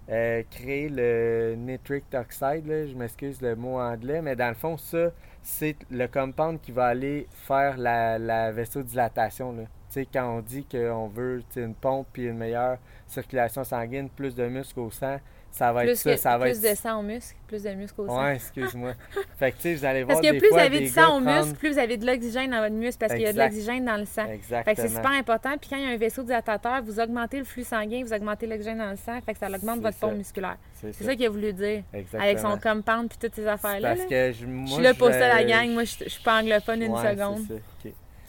[0.09, 2.67] euh, créer le nitric oxide.
[2.67, 5.11] Je m'excuse le mot anglais, mais dans le fond, ça,
[5.43, 9.67] c'est le compound qui va aller faire la, la vaisseau-dilatation.
[10.13, 14.81] Quand on dit qu'on veut une pompe puis une meilleure circulation sanguine, plus de muscles
[14.81, 15.19] au sang,
[15.51, 16.13] ça va être Plus, ça.
[16.13, 16.71] que- ça va plus être...
[16.73, 18.23] de sang au muscle, plus de muscle au sang.
[18.25, 18.95] Ouais, excuse-moi.
[19.39, 21.19] fait que tu sais, vous allez voir Parce que des plus vous avez du sang
[21.19, 23.35] au prendre- muscle, plus vous avez de l'oxygène dans votre muscle parce qu'il y a
[23.35, 24.25] de l'oxygène dans le sang.
[24.25, 24.75] Fait Exactement.
[24.75, 25.51] que c'est super important.
[25.61, 28.47] Puis quand il y a un vaisseau dilatateur, vous augmentez le flux sanguin, vous augmentez
[28.47, 30.57] l'oxygène dans le sang, fait que ça augmente votre pompe musculaire.
[30.81, 31.05] C'est ça.
[31.05, 31.83] ça qu'il a voulu dire.
[31.93, 32.23] Exactement.
[32.23, 33.89] Avec son compound puis toutes ces affaires-là.
[33.91, 34.07] Parce là.
[34.07, 35.69] que je, moi, Je suis là pour ça, la gang.
[35.69, 37.47] Moi, je je suis pas anglophone une Ouais, seconde.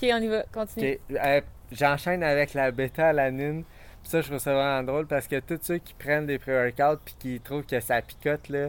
[0.03, 0.09] OK.
[0.13, 0.43] On y va.
[0.51, 0.93] Continue.
[0.93, 1.17] OK.
[1.23, 1.41] Euh,
[1.71, 3.63] J'enchaîne avec la bêta-alanine.
[4.03, 7.15] Ça, je trouve ça vraiment drôle parce que tous ceux qui prennent des pré-workouts puis
[7.17, 8.67] qui trouvent que ça picote, là,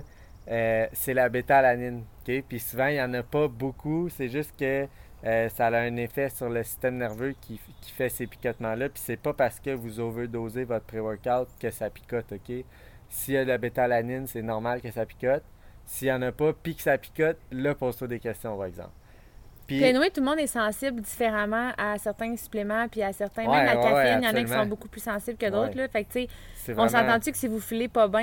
[0.48, 2.04] euh, c'est la bêta-alanine.
[2.26, 2.44] OK?
[2.48, 4.08] Puis souvent, il n'y en a pas beaucoup.
[4.08, 4.86] C'est juste que
[5.24, 8.88] euh, ça a un effet sur le système nerveux qui, qui fait ces picotements-là.
[8.88, 12.64] Puis c'est pas parce que vous overdosez votre pré-workout que ça picote, OK?
[13.10, 15.44] S'il y a de la bêta-alanine, c'est normal que ça picote.
[15.84, 18.92] S'il n'y en a pas, puis que ça picote, là, pose-toi des questions, par exemple.
[19.66, 23.46] Puis, Puis anyway, tout le monde est sensible différemment à certains suppléments puis à certains.
[23.46, 25.46] Ouais, même la ouais, caféine, il y en a qui sont beaucoup plus sensibles que
[25.48, 25.76] d'autres.
[25.76, 25.88] Là.
[25.88, 26.28] Fait que, tu
[26.66, 28.22] sais, on s'entend-tu que si vous filez pas bien,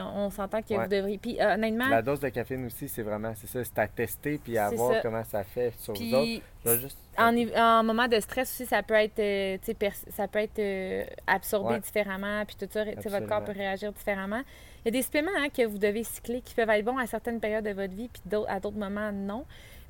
[0.00, 1.18] euh, on s'entend que vous devriez.
[1.18, 4.38] Puis euh, honnêtement, La dose de caféine aussi, c'est vraiment, c'est ça, c'est à tester
[4.42, 5.00] puis à voir ça.
[5.02, 6.22] comment ça fait sur vous autres.
[6.24, 6.98] puis Je vais juste...
[7.16, 10.40] en, en moment de stress aussi, ça peut être, euh, tu sais, pers- ça peut
[10.40, 14.42] être euh, absorbé différemment, puis tout ça, tu sais, votre corps peut réagir différemment.
[14.84, 17.06] Il y a des suppléments hein, que vous devez cycler qui peuvent être bons à
[17.06, 19.44] certaines périodes de votre vie, puis d'autres- à d'autres moments, non.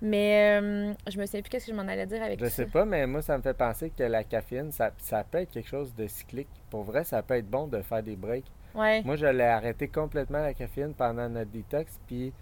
[0.05, 2.51] Mais euh, je me souviens plus qu'est-ce que je m'en allais dire avec Je ça.
[2.51, 5.53] sais pas, mais moi, ça me fait penser que la caféine, ça, ça peut être
[5.53, 6.49] quelque chose de cyclique.
[6.71, 8.51] Pour vrai, ça peut être bon de faire des breaks.
[8.75, 9.03] Ouais.
[9.05, 12.33] Moi, je l'ai arrêté complètement la caféine pendant notre détox, puis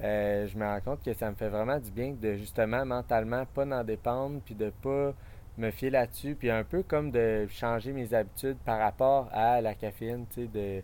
[0.00, 3.44] euh, je me rends compte que ça me fait vraiment du bien de justement mentalement
[3.46, 5.12] pas n'en dépendre, puis de pas
[5.56, 9.74] me fier là-dessus, puis un peu comme de changer mes habitudes par rapport à la
[9.74, 10.82] caféine, tu sais, de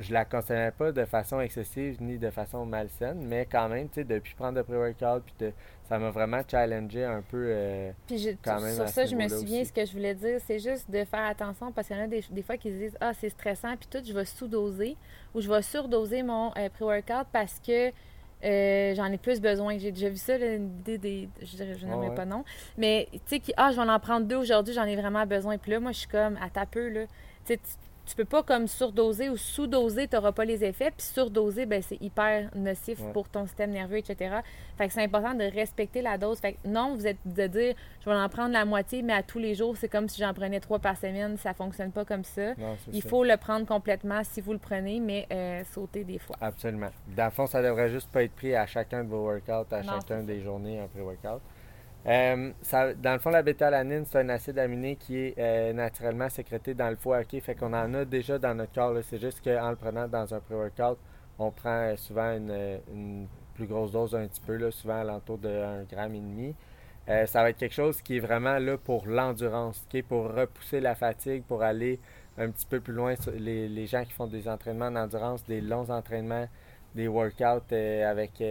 [0.00, 3.96] je la consommais pas de façon excessive ni de façon malsaine, mais quand même, tu
[3.96, 5.52] sais, depuis prendre de pré-workout, puis de-
[5.88, 7.46] ça m'a vraiment challengé un peu.
[7.50, 9.66] euh, Puis je- quand même sur ça, je me souviens, aussi.
[9.66, 12.06] ce que je voulais dire, c'est juste de faire attention parce qu'il y en a
[12.08, 14.96] des, des fois qui se disent Ah, c'est stressant, puis tout, je vais sous-doser
[15.34, 17.92] ou je vais surdoser mon euh, pré-workout parce que
[18.42, 19.76] euh, j'en ai plus besoin.
[19.78, 21.28] J'ai déjà vu ça, l'idée des.
[21.42, 22.14] Je dirais, je n'aimerais ouais.
[22.14, 22.42] pas non.
[22.78, 25.58] Mais tu sais, qui- ah, je vais en prendre deux aujourd'hui, j'en ai vraiment besoin.
[25.58, 27.04] Puis là, moi, je suis comme à ta peu, là.
[27.44, 27.60] Tu sais,
[28.06, 30.90] tu- peux pas comme surdoser ou sous-doser, tu n'auras pas les effets.
[30.90, 33.12] Puis surdoser, ben, c'est hyper nocif Ouais.
[33.12, 34.36] pour ton système nerveux, etc.
[34.76, 36.38] Fait que c'est important de respecter la dose.
[36.40, 37.74] Fait que non, vous êtes de dire,
[38.04, 40.34] je vais en prendre la moitié, mais à tous les jours, c'est comme si j'en
[40.34, 41.36] prenais trois par semaine.
[41.38, 42.54] Ça fonctionne pas comme ça.
[42.56, 43.08] non, Il ça.
[43.08, 46.36] faut le prendre complètement si vous le prenez, mais euh, sauter des fois.
[46.40, 46.90] Absolument.
[47.16, 49.82] Dans le fond, ça devrait juste pas être pris à chacun de vos workouts, à
[49.82, 51.40] Non, chacun des journées en pré-workout.
[52.06, 56.74] Euh, dans le fond, la bêta-alanine, c'est un acide aminé qui est euh, naturellement sécrété
[56.74, 57.20] dans le foie.
[57.20, 57.40] OK?
[57.40, 58.96] Fait qu'on en a déjà dans notre corps.
[59.02, 60.98] C'est juste qu'en le prenant dans un pré-workout,
[61.38, 65.38] on prend euh, souvent une, une plus grosse dose un petit peu, là, souvent alentour
[65.38, 66.54] de 1 gramme et demi.
[67.08, 70.94] Euh, ça va être quelque chose qui est vraiment là pour l'endurance, pour repousser la
[70.94, 71.98] fatigue, pour aller
[72.38, 73.14] un petit peu plus loin.
[73.36, 76.46] Les, les gens qui font des entraînements d'endurance, des longs entraînements,
[76.94, 78.42] des workouts avec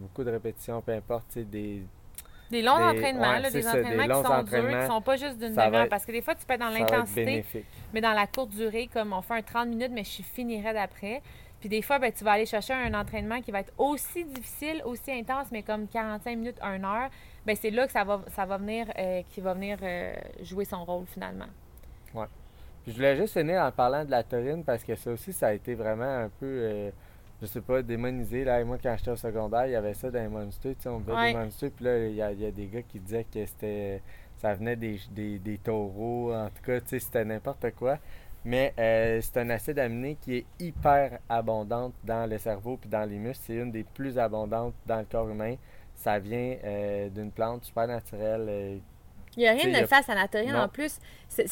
[0.00, 1.82] beaucoup de répétitions, peu importe, des,
[2.52, 4.80] Des longs Des- entraînements, ouais, là, des ça, des entraînements longs qui sont durs, entraînements,
[4.82, 5.88] qui sont pas juste d'une demi-heure.
[5.88, 7.44] Parce que des fois, tu peux être dans l'intensité,
[7.94, 10.74] mais dans la courte durée, comme on fait un 30 minutes, mais je suis finirais
[10.74, 11.22] d'après.
[11.60, 14.82] Puis des fois, ben, tu vas aller chercher un entraînement qui va être aussi difficile,
[14.84, 17.08] aussi intense, mais comme 45 minutes, 1 heure.
[17.46, 20.66] Ben, c'est là que ça va, ça va venir, euh, qui va venir euh, jouer
[20.66, 21.46] son rôle finalement.
[22.12, 25.48] Puis je voulais juste finir en parlant de la taurine parce que ça aussi, ça
[25.48, 26.90] a été vraiment un peu, euh,
[27.42, 28.44] je sais pas, démonisé.
[28.44, 28.60] Là.
[28.60, 30.74] Et moi, quand j'étais au secondaire, il y avait ça dans les monsters.
[30.76, 31.32] Tu sais, on Ouais.
[31.32, 31.70] des monsters.
[31.72, 34.00] Puis là, il y, a, il y a des gars qui disaient que c'était
[34.38, 36.32] ça venait des, des, des taureaux.
[36.34, 37.98] En tout cas, tu sais, c'était n'importe quoi.
[38.44, 43.08] Mais euh, c'est un acide aminé qui est hyper abondante dans le cerveau puis dans
[43.08, 43.44] les muscles.
[43.46, 45.54] C'est une des plus abondantes dans le corps humain.
[45.94, 48.78] Ça vient euh, d'une plante super naturelle euh,
[49.36, 50.62] Il n'y a rien de face à la.
[50.62, 50.98] En plus,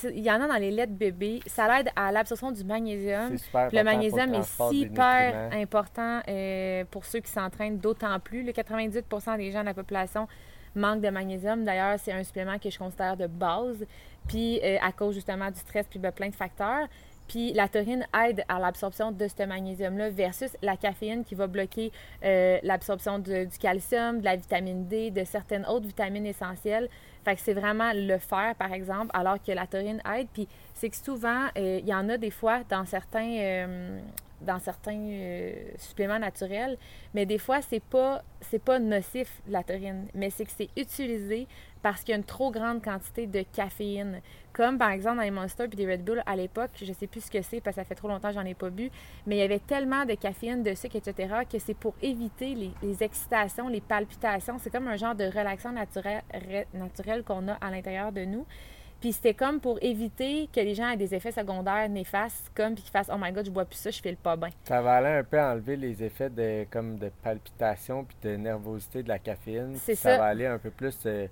[0.04, 1.40] il y en a dans les laits de bébé.
[1.46, 3.38] Ça l'aide à l'absorption du magnésium.
[3.38, 8.42] super Le magnésium est super important euh, pour ceux qui s'entraînent, d'autant plus.
[8.42, 10.28] Le 98% des gens de la population
[10.74, 11.64] manquent de magnésium.
[11.64, 13.84] D'ailleurs, c'est un supplément que je considère de base,
[14.28, 16.86] puis euh, à cause justement du stress, puis ben, plein de facteurs.
[17.30, 21.92] Puis la taurine aide à l'absorption de ce magnésium-là versus la caféine qui va bloquer
[22.24, 26.88] euh, l'absorption du calcium, de la vitamine D, de certaines autres vitamines essentielles.
[27.24, 30.28] Fait que c'est vraiment le fer, par exemple, alors que la taurine aide.
[30.32, 30.48] Puis
[30.80, 34.00] c'est que souvent, euh, il y en a des fois dans certains, euh,
[34.40, 36.78] dans certains euh, suppléments naturels,
[37.12, 38.22] mais des fois, c'est pas,
[38.64, 41.46] pas nocif, la taurine, mais c'est que c'est utilisé
[41.82, 44.22] parce qu'il y a une trop grande quantité de caféine.
[44.54, 47.24] Comme par exemple dans les Monsters puis des Red Bull à l'époque, je sais plus
[47.24, 48.90] ce que c'est parce que ça fait trop longtemps que j'en ai pas bu,
[49.26, 52.70] mais il y avait tellement de caféine, de sucre, etc., que c'est pour éviter les,
[52.82, 54.56] les excitations, les palpitations.
[54.58, 56.22] C'est comme un genre de relaxant naturel,
[56.72, 58.46] naturel qu'on a à l'intérieur de nous.
[59.00, 62.82] Puis c'était comme pour éviter que les gens aient des effets secondaires néfastes, comme puis
[62.82, 64.50] qu'ils fassent Oh my god, je bois plus ça, je file pas bien.
[64.64, 69.02] Ça va aller un peu enlever les effets de comme de palpitation puis de nervosité
[69.02, 69.74] de la caféine.
[69.76, 70.10] C'est ça.
[70.10, 70.18] ça.
[70.18, 71.26] va aller un peu plus euh,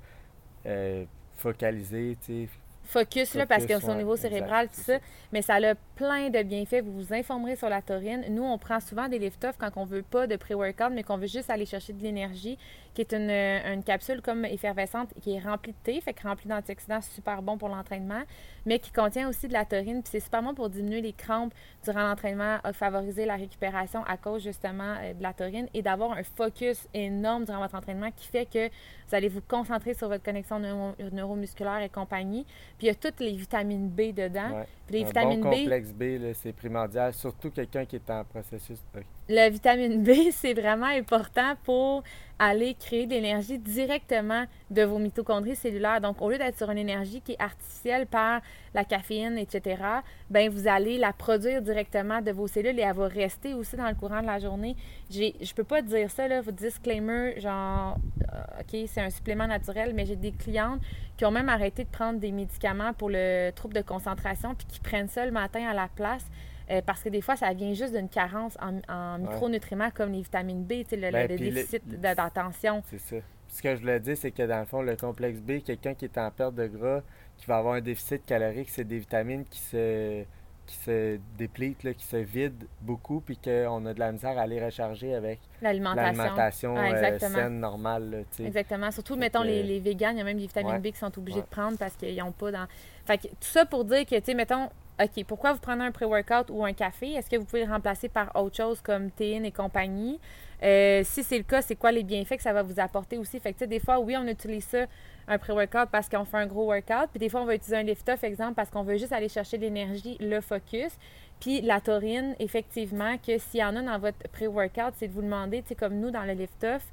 [0.66, 1.04] euh,
[1.36, 2.48] focaliser, tu sais.
[2.88, 4.98] Focus, là, parce que Focus, c'est au ouais, niveau exact, cérébral, tout ça.
[5.30, 6.80] Mais ça a plein de bienfaits.
[6.82, 8.24] Vous vous informerez sur la taurine.
[8.30, 11.26] Nous, on prend souvent des lift-off quand on veut pas de pré-workout, mais qu'on veut
[11.26, 12.56] juste aller chercher de l'énergie,
[12.98, 16.26] qui est une, euh, une capsule comme effervescente qui est remplie de thé, fait que
[16.26, 18.22] remplie d'antioxydants, super bon pour l'entraînement,
[18.66, 20.02] mais qui contient aussi de la taurine.
[20.02, 24.16] Puis c'est super bon pour diminuer les crampes durant l'entraînement, euh, favoriser la récupération à
[24.16, 28.26] cause justement euh, de la taurine et d'avoir un focus énorme durant votre entraînement qui
[28.26, 32.44] fait que vous allez vous concentrer sur votre connexion neuro- neuromusculaire et compagnie.
[32.78, 34.50] Puis il y a toutes les vitamines B dedans.
[34.58, 34.66] Ouais.
[34.88, 38.24] Puis les un vitamines bon B, complexe B, c'est primordial, surtout quelqu'un qui est en
[38.24, 38.80] processus.
[38.92, 42.02] de- la vitamine B, c'est vraiment important pour
[42.38, 46.00] aller créer de l'énergie directement de vos mitochondries cellulaires.
[46.00, 48.40] Donc, au lieu d'être sur une énergie qui est artificielle par
[48.74, 49.82] la caféine, etc.,
[50.30, 53.88] ben vous allez la produire directement de vos cellules et elle va rester aussi dans
[53.88, 54.76] le courant de la journée.
[55.10, 57.96] J'ai, je peux pas dire ça, là, votre disclaimer, genre,
[58.32, 60.80] euh, OK, c'est un supplément naturel, mais j'ai des clientes
[61.16, 64.80] qui ont même arrêté de prendre des médicaments pour le trouble de concentration puis qui
[64.80, 66.24] prennent ça le matin à la place.
[66.70, 70.22] Euh, parce que des fois, ça vient juste d'une carence en, en micronutriments comme les
[70.22, 72.82] vitamines B, le, Ben, le le- déficit d'attention.
[72.90, 73.16] C'est ça.
[73.48, 76.04] ce que je voulais dire, c'est que dans le fond, le complexe B, quelqu'un qui
[76.04, 77.00] est en perte de gras,
[77.36, 80.24] qui va avoir un déficit calorique, c'est des vitamines qui se
[80.66, 84.42] qui se déplite, là, qui se vide beaucoup, puis qu'on a de la misère à
[84.42, 88.10] aller recharger avec l'alimentation Ah, euh, saine, normale.
[88.10, 88.44] là, tu sais.
[88.44, 88.90] Exactement.
[88.90, 90.78] Surtout, mettons, les, les végans, il y a même des vitamines Ouais.
[90.78, 91.44] B qui sont obligés Ouais.
[91.44, 92.66] de prendre parce qu'ils n'ont pas dans.
[93.06, 94.68] Fait que tout ça pour dire que, tu sais, mettons,
[95.00, 97.12] OK, pourquoi vous prenez un pré-workout ou un café?
[97.12, 100.18] Est-ce que vous pouvez le remplacer par autre chose comme théine et compagnie?
[100.60, 103.38] Euh, si c'est le cas, c'est quoi les bienfaits que ça va vous apporter aussi?
[103.38, 104.86] Fait que, des fois, oui, on utilise ça,
[105.28, 107.10] un pré-workout, parce qu'on fait un gros workout.
[107.10, 109.56] Puis des fois, on va utiliser un lift-off, exemple, parce qu'on veut juste aller chercher
[109.56, 110.90] l'énergie, le focus.
[111.38, 115.22] Puis la taurine, effectivement, que s'il y en a dans votre pré-workout, c'est de vous
[115.22, 116.84] demander, tu sais, comme nous, dans le lift-off,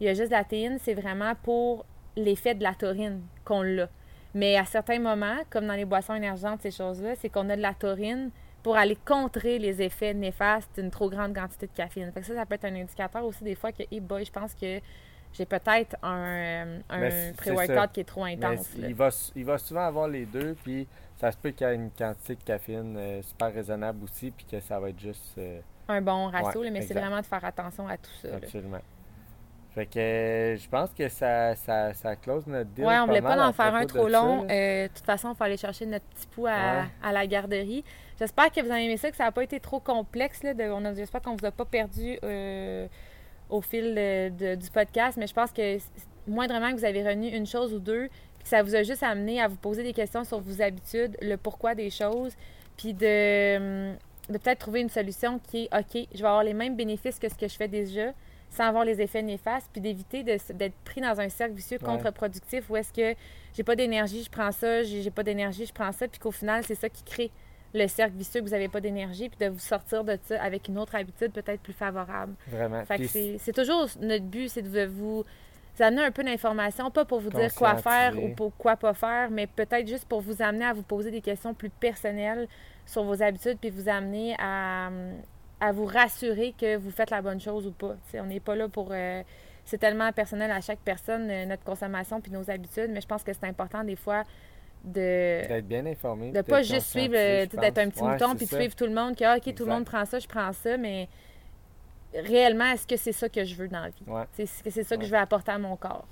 [0.00, 1.84] il y a juste la théine, c'est vraiment pour
[2.16, 3.88] l'effet de la taurine qu'on l'a.
[4.34, 7.62] Mais à certains moments, comme dans les boissons énergentes, ces choses-là, c'est qu'on a de
[7.62, 8.30] la taurine
[8.62, 12.12] pour aller contrer les effets néfastes d'une trop grande quantité de caféine.
[12.12, 14.32] Fait que ça, ça peut être un indicateur aussi des fois que, hey boy, je
[14.32, 14.80] pense que
[15.32, 18.68] j'ai peut-être un, euh, un pré-workout qui est trop intense.
[18.76, 21.74] il, va, il va souvent avoir les deux, puis ça se peut qu'il y ait
[21.74, 25.34] une quantité de caféine euh, super raisonnable aussi, puis que ça va être juste...
[25.38, 28.28] euh, Un bon ratio, Ouais, là, mais c'est vraiment de faire attention à tout ça.
[28.28, 28.80] là.
[29.74, 33.20] Fait que euh, je pense que ça, ça, ça close notre deal Ouais, on voulait
[33.22, 34.46] pas en faire un trop de long.
[34.50, 36.84] Euh, de toute façon, il faut aller chercher notre petit pou à, Ouais.
[37.02, 37.84] à la garderie.
[38.18, 40.42] J'espère que vous avez aimé ça, que ça n'a pas été trop complexe.
[40.42, 42.88] Là, de- on J'espère qu'on vous a pas perdu euh,
[43.50, 45.76] au fil de- de- du podcast, mais je pense que
[46.26, 49.02] moindrement que vous avez retenu une chose ou deux, puis que ça vous a juste
[49.02, 52.34] amené à vous poser des questions sur vos habitudes, le pourquoi des choses,
[52.76, 53.56] puis de,
[53.90, 53.96] hum,
[54.28, 57.28] de peut-être trouver une solution qui est OK, je vais avoir les mêmes bénéfices que
[57.28, 58.12] ce que je fais déjà,
[58.50, 61.86] sans avoir les effets néfastes, puis d'éviter d'être pris dans un cercle vicieux Ouais.
[61.86, 63.14] contre-productif où est-ce que
[63.54, 66.64] j'ai pas d'énergie, je prends ça, j'ai pas d'énergie, je prends ça, puis qu'au final,
[66.64, 67.30] c'est ça qui crée
[67.74, 70.68] le cercle vicieux que vous n'avez pas d'énergie, puis de vous sortir de ça avec
[70.68, 72.34] une autre habitude peut-être plus favorable.
[72.46, 72.82] Vraiment.
[72.86, 75.22] Fait que Puis c'est toujours notre but, c'est de vous
[75.76, 78.94] vous amener un peu d'informations, pas pour vous dire quoi faire ou pour quoi pas
[78.94, 82.48] faire, mais peut-être juste pour vous amener à vous poser des questions plus personnelles
[82.86, 84.90] sur vos habitudes, puis vous amener à,
[85.60, 87.96] à vous rassurer que vous faites la bonne chose ou pas.
[88.06, 88.88] T'sais, on n'est pas là pour...
[88.92, 89.22] euh,
[89.64, 93.22] c'est tellement personnel à chaque personne, euh, notre consommation puis nos habitudes, mais je pense
[93.22, 94.24] que c'est important des fois
[94.84, 96.30] de d'être bien informé.
[96.30, 98.94] de pas juste suivre, euh, d'être un petit Ouais, mouton puis de suivre tout le
[98.94, 101.08] monde, que ah, OK, tout le monde prend ça, je prends ça, mais
[102.14, 104.04] réellement, est-ce que c'est ça que je veux dans la vie?
[104.06, 104.24] Ouais.
[104.38, 106.06] Est-ce que c'est ça que je veux apporter à mon corps?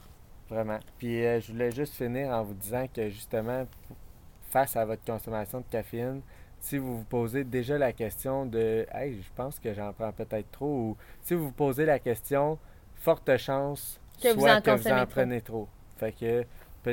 [0.50, 0.78] Vraiment.
[0.98, 3.66] Puis euh, je voulais juste finir en vous disant que justement,
[4.50, 6.20] face à votre consommation de caféine,
[6.66, 10.50] si vous vous posez déjà la question de Hey, je pense que j'en prends peut-être
[10.50, 12.58] trop, ou si vous vous posez la question,
[12.96, 15.06] forte chance Que vous soit en que vous en trop.
[15.06, 15.68] prenez trop.
[15.96, 16.44] Fait que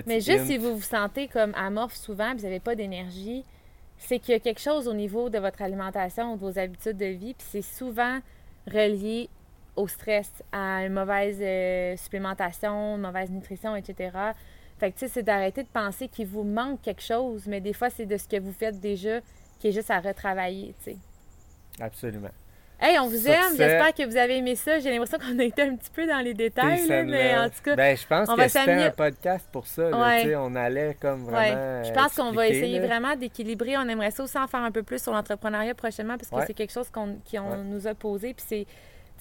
[0.05, 3.43] Mais juste hint, si vous vous sentez comme amorphe souvent, puis vous n'avez pas d'énergie,
[3.97, 6.97] c'est qu'il y a quelque chose au niveau de votre alimentation ou de vos habitudes
[6.97, 8.19] de vie, puis c'est souvent
[8.67, 9.27] relié
[9.75, 14.11] au stress, à une mauvaise euh, supplémentation, une mauvaise nutrition, etc.
[14.77, 17.73] Fait que, tu sais, c'est d'arrêter de penser qu'il vous manque quelque chose, mais des
[17.73, 19.19] fois, c'est de ce que vous faites déjà
[19.63, 20.97] qui est juste à retravailler, tu sais.
[21.79, 22.27] Absolument.
[22.81, 24.77] Hey, on vous aime, j'espère que vous avez aimé ça.
[24.79, 27.61] J'ai l'impression qu'on a été un petit peu dans les détails, là, mais en tout
[27.63, 29.89] cas, Ben, je pense on que va c'était un podcast pour ça.
[29.89, 30.35] là, Ouais.
[30.35, 31.31] On allait comme Ouais.
[31.53, 31.83] vraiment.
[31.85, 32.87] Je pense qu'on va essayer là.
[32.87, 33.77] vraiment d'équilibrer.
[33.77, 36.43] On aimerait ça aussi en faire un peu plus sur l'entrepreneuriat prochainement parce que Ouais.
[36.45, 37.57] c'est quelque chose qu'on qui on Ouais.
[37.63, 38.33] nous a posé.
[38.33, 38.67] Puis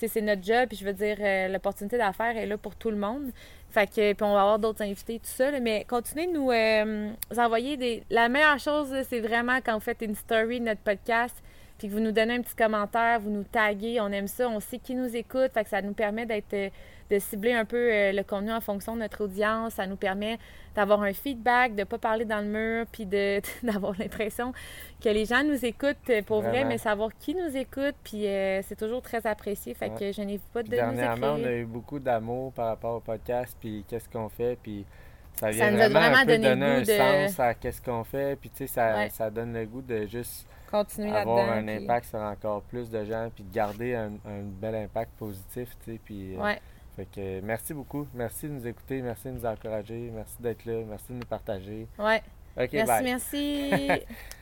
[0.09, 0.67] c'est notre job.
[0.69, 3.31] Puis je veux dire, euh, l'opportunité d'affaires est là pour tout le monde.
[3.73, 5.51] Fait que, puis on va avoir d'autres invités, tout ça.
[5.51, 5.59] là.
[5.59, 8.03] mais continuez de nous euh, envoyer des.
[8.11, 11.35] La meilleure chose, c'est vraiment quand vous faites une story de notre podcast.
[11.83, 14.61] Puis que vous nous donnez un petit commentaire, vous nous taguez, on aime ça, on
[14.61, 16.69] sait qui nous écoute, fait que ça nous permet d'être euh,
[17.11, 20.39] de cibler un peu euh, le contenu en fonction de notre audience, ça nous permet
[20.77, 24.53] d'avoir un feedback, de ne pas parler dans le mur, puis de, d'avoir l'impression
[25.03, 26.69] que les gens nous écoutent euh, pour vrai, Vraiment.
[26.69, 29.75] mais savoir qui nous écoute, puis euh, c'est toujours très apprécié.
[29.75, 29.99] Fait Ouais.
[29.99, 31.49] que je n'ai pas de nous dernièrement, on écrire.
[31.49, 34.87] a eu beaucoup d'amour par rapport au podcast, puis qu'est-ce qu'on fait, puis
[35.35, 36.85] ça vient Ça nous a vraiment, vraiment un peu donner un de-
[37.27, 39.09] sens à qu'est-ce qu'on fait, puis tu sais, ça, Ouais.
[39.11, 43.05] ça donne le goût de juste Continuer avoir un puis- impact sur encore plus de
[43.05, 46.35] gens, puis de garder un, un bel impact positif, tu sais, puis...
[46.35, 46.61] euh, Ouais.
[46.97, 50.83] Fait que merci beaucoup, merci de nous écouter, merci de nous encourager, merci d'être là,
[50.87, 51.87] merci de nous partager.
[51.99, 52.23] Ouais.
[52.57, 53.03] OK, Merci, bye.
[53.05, 54.05] merci.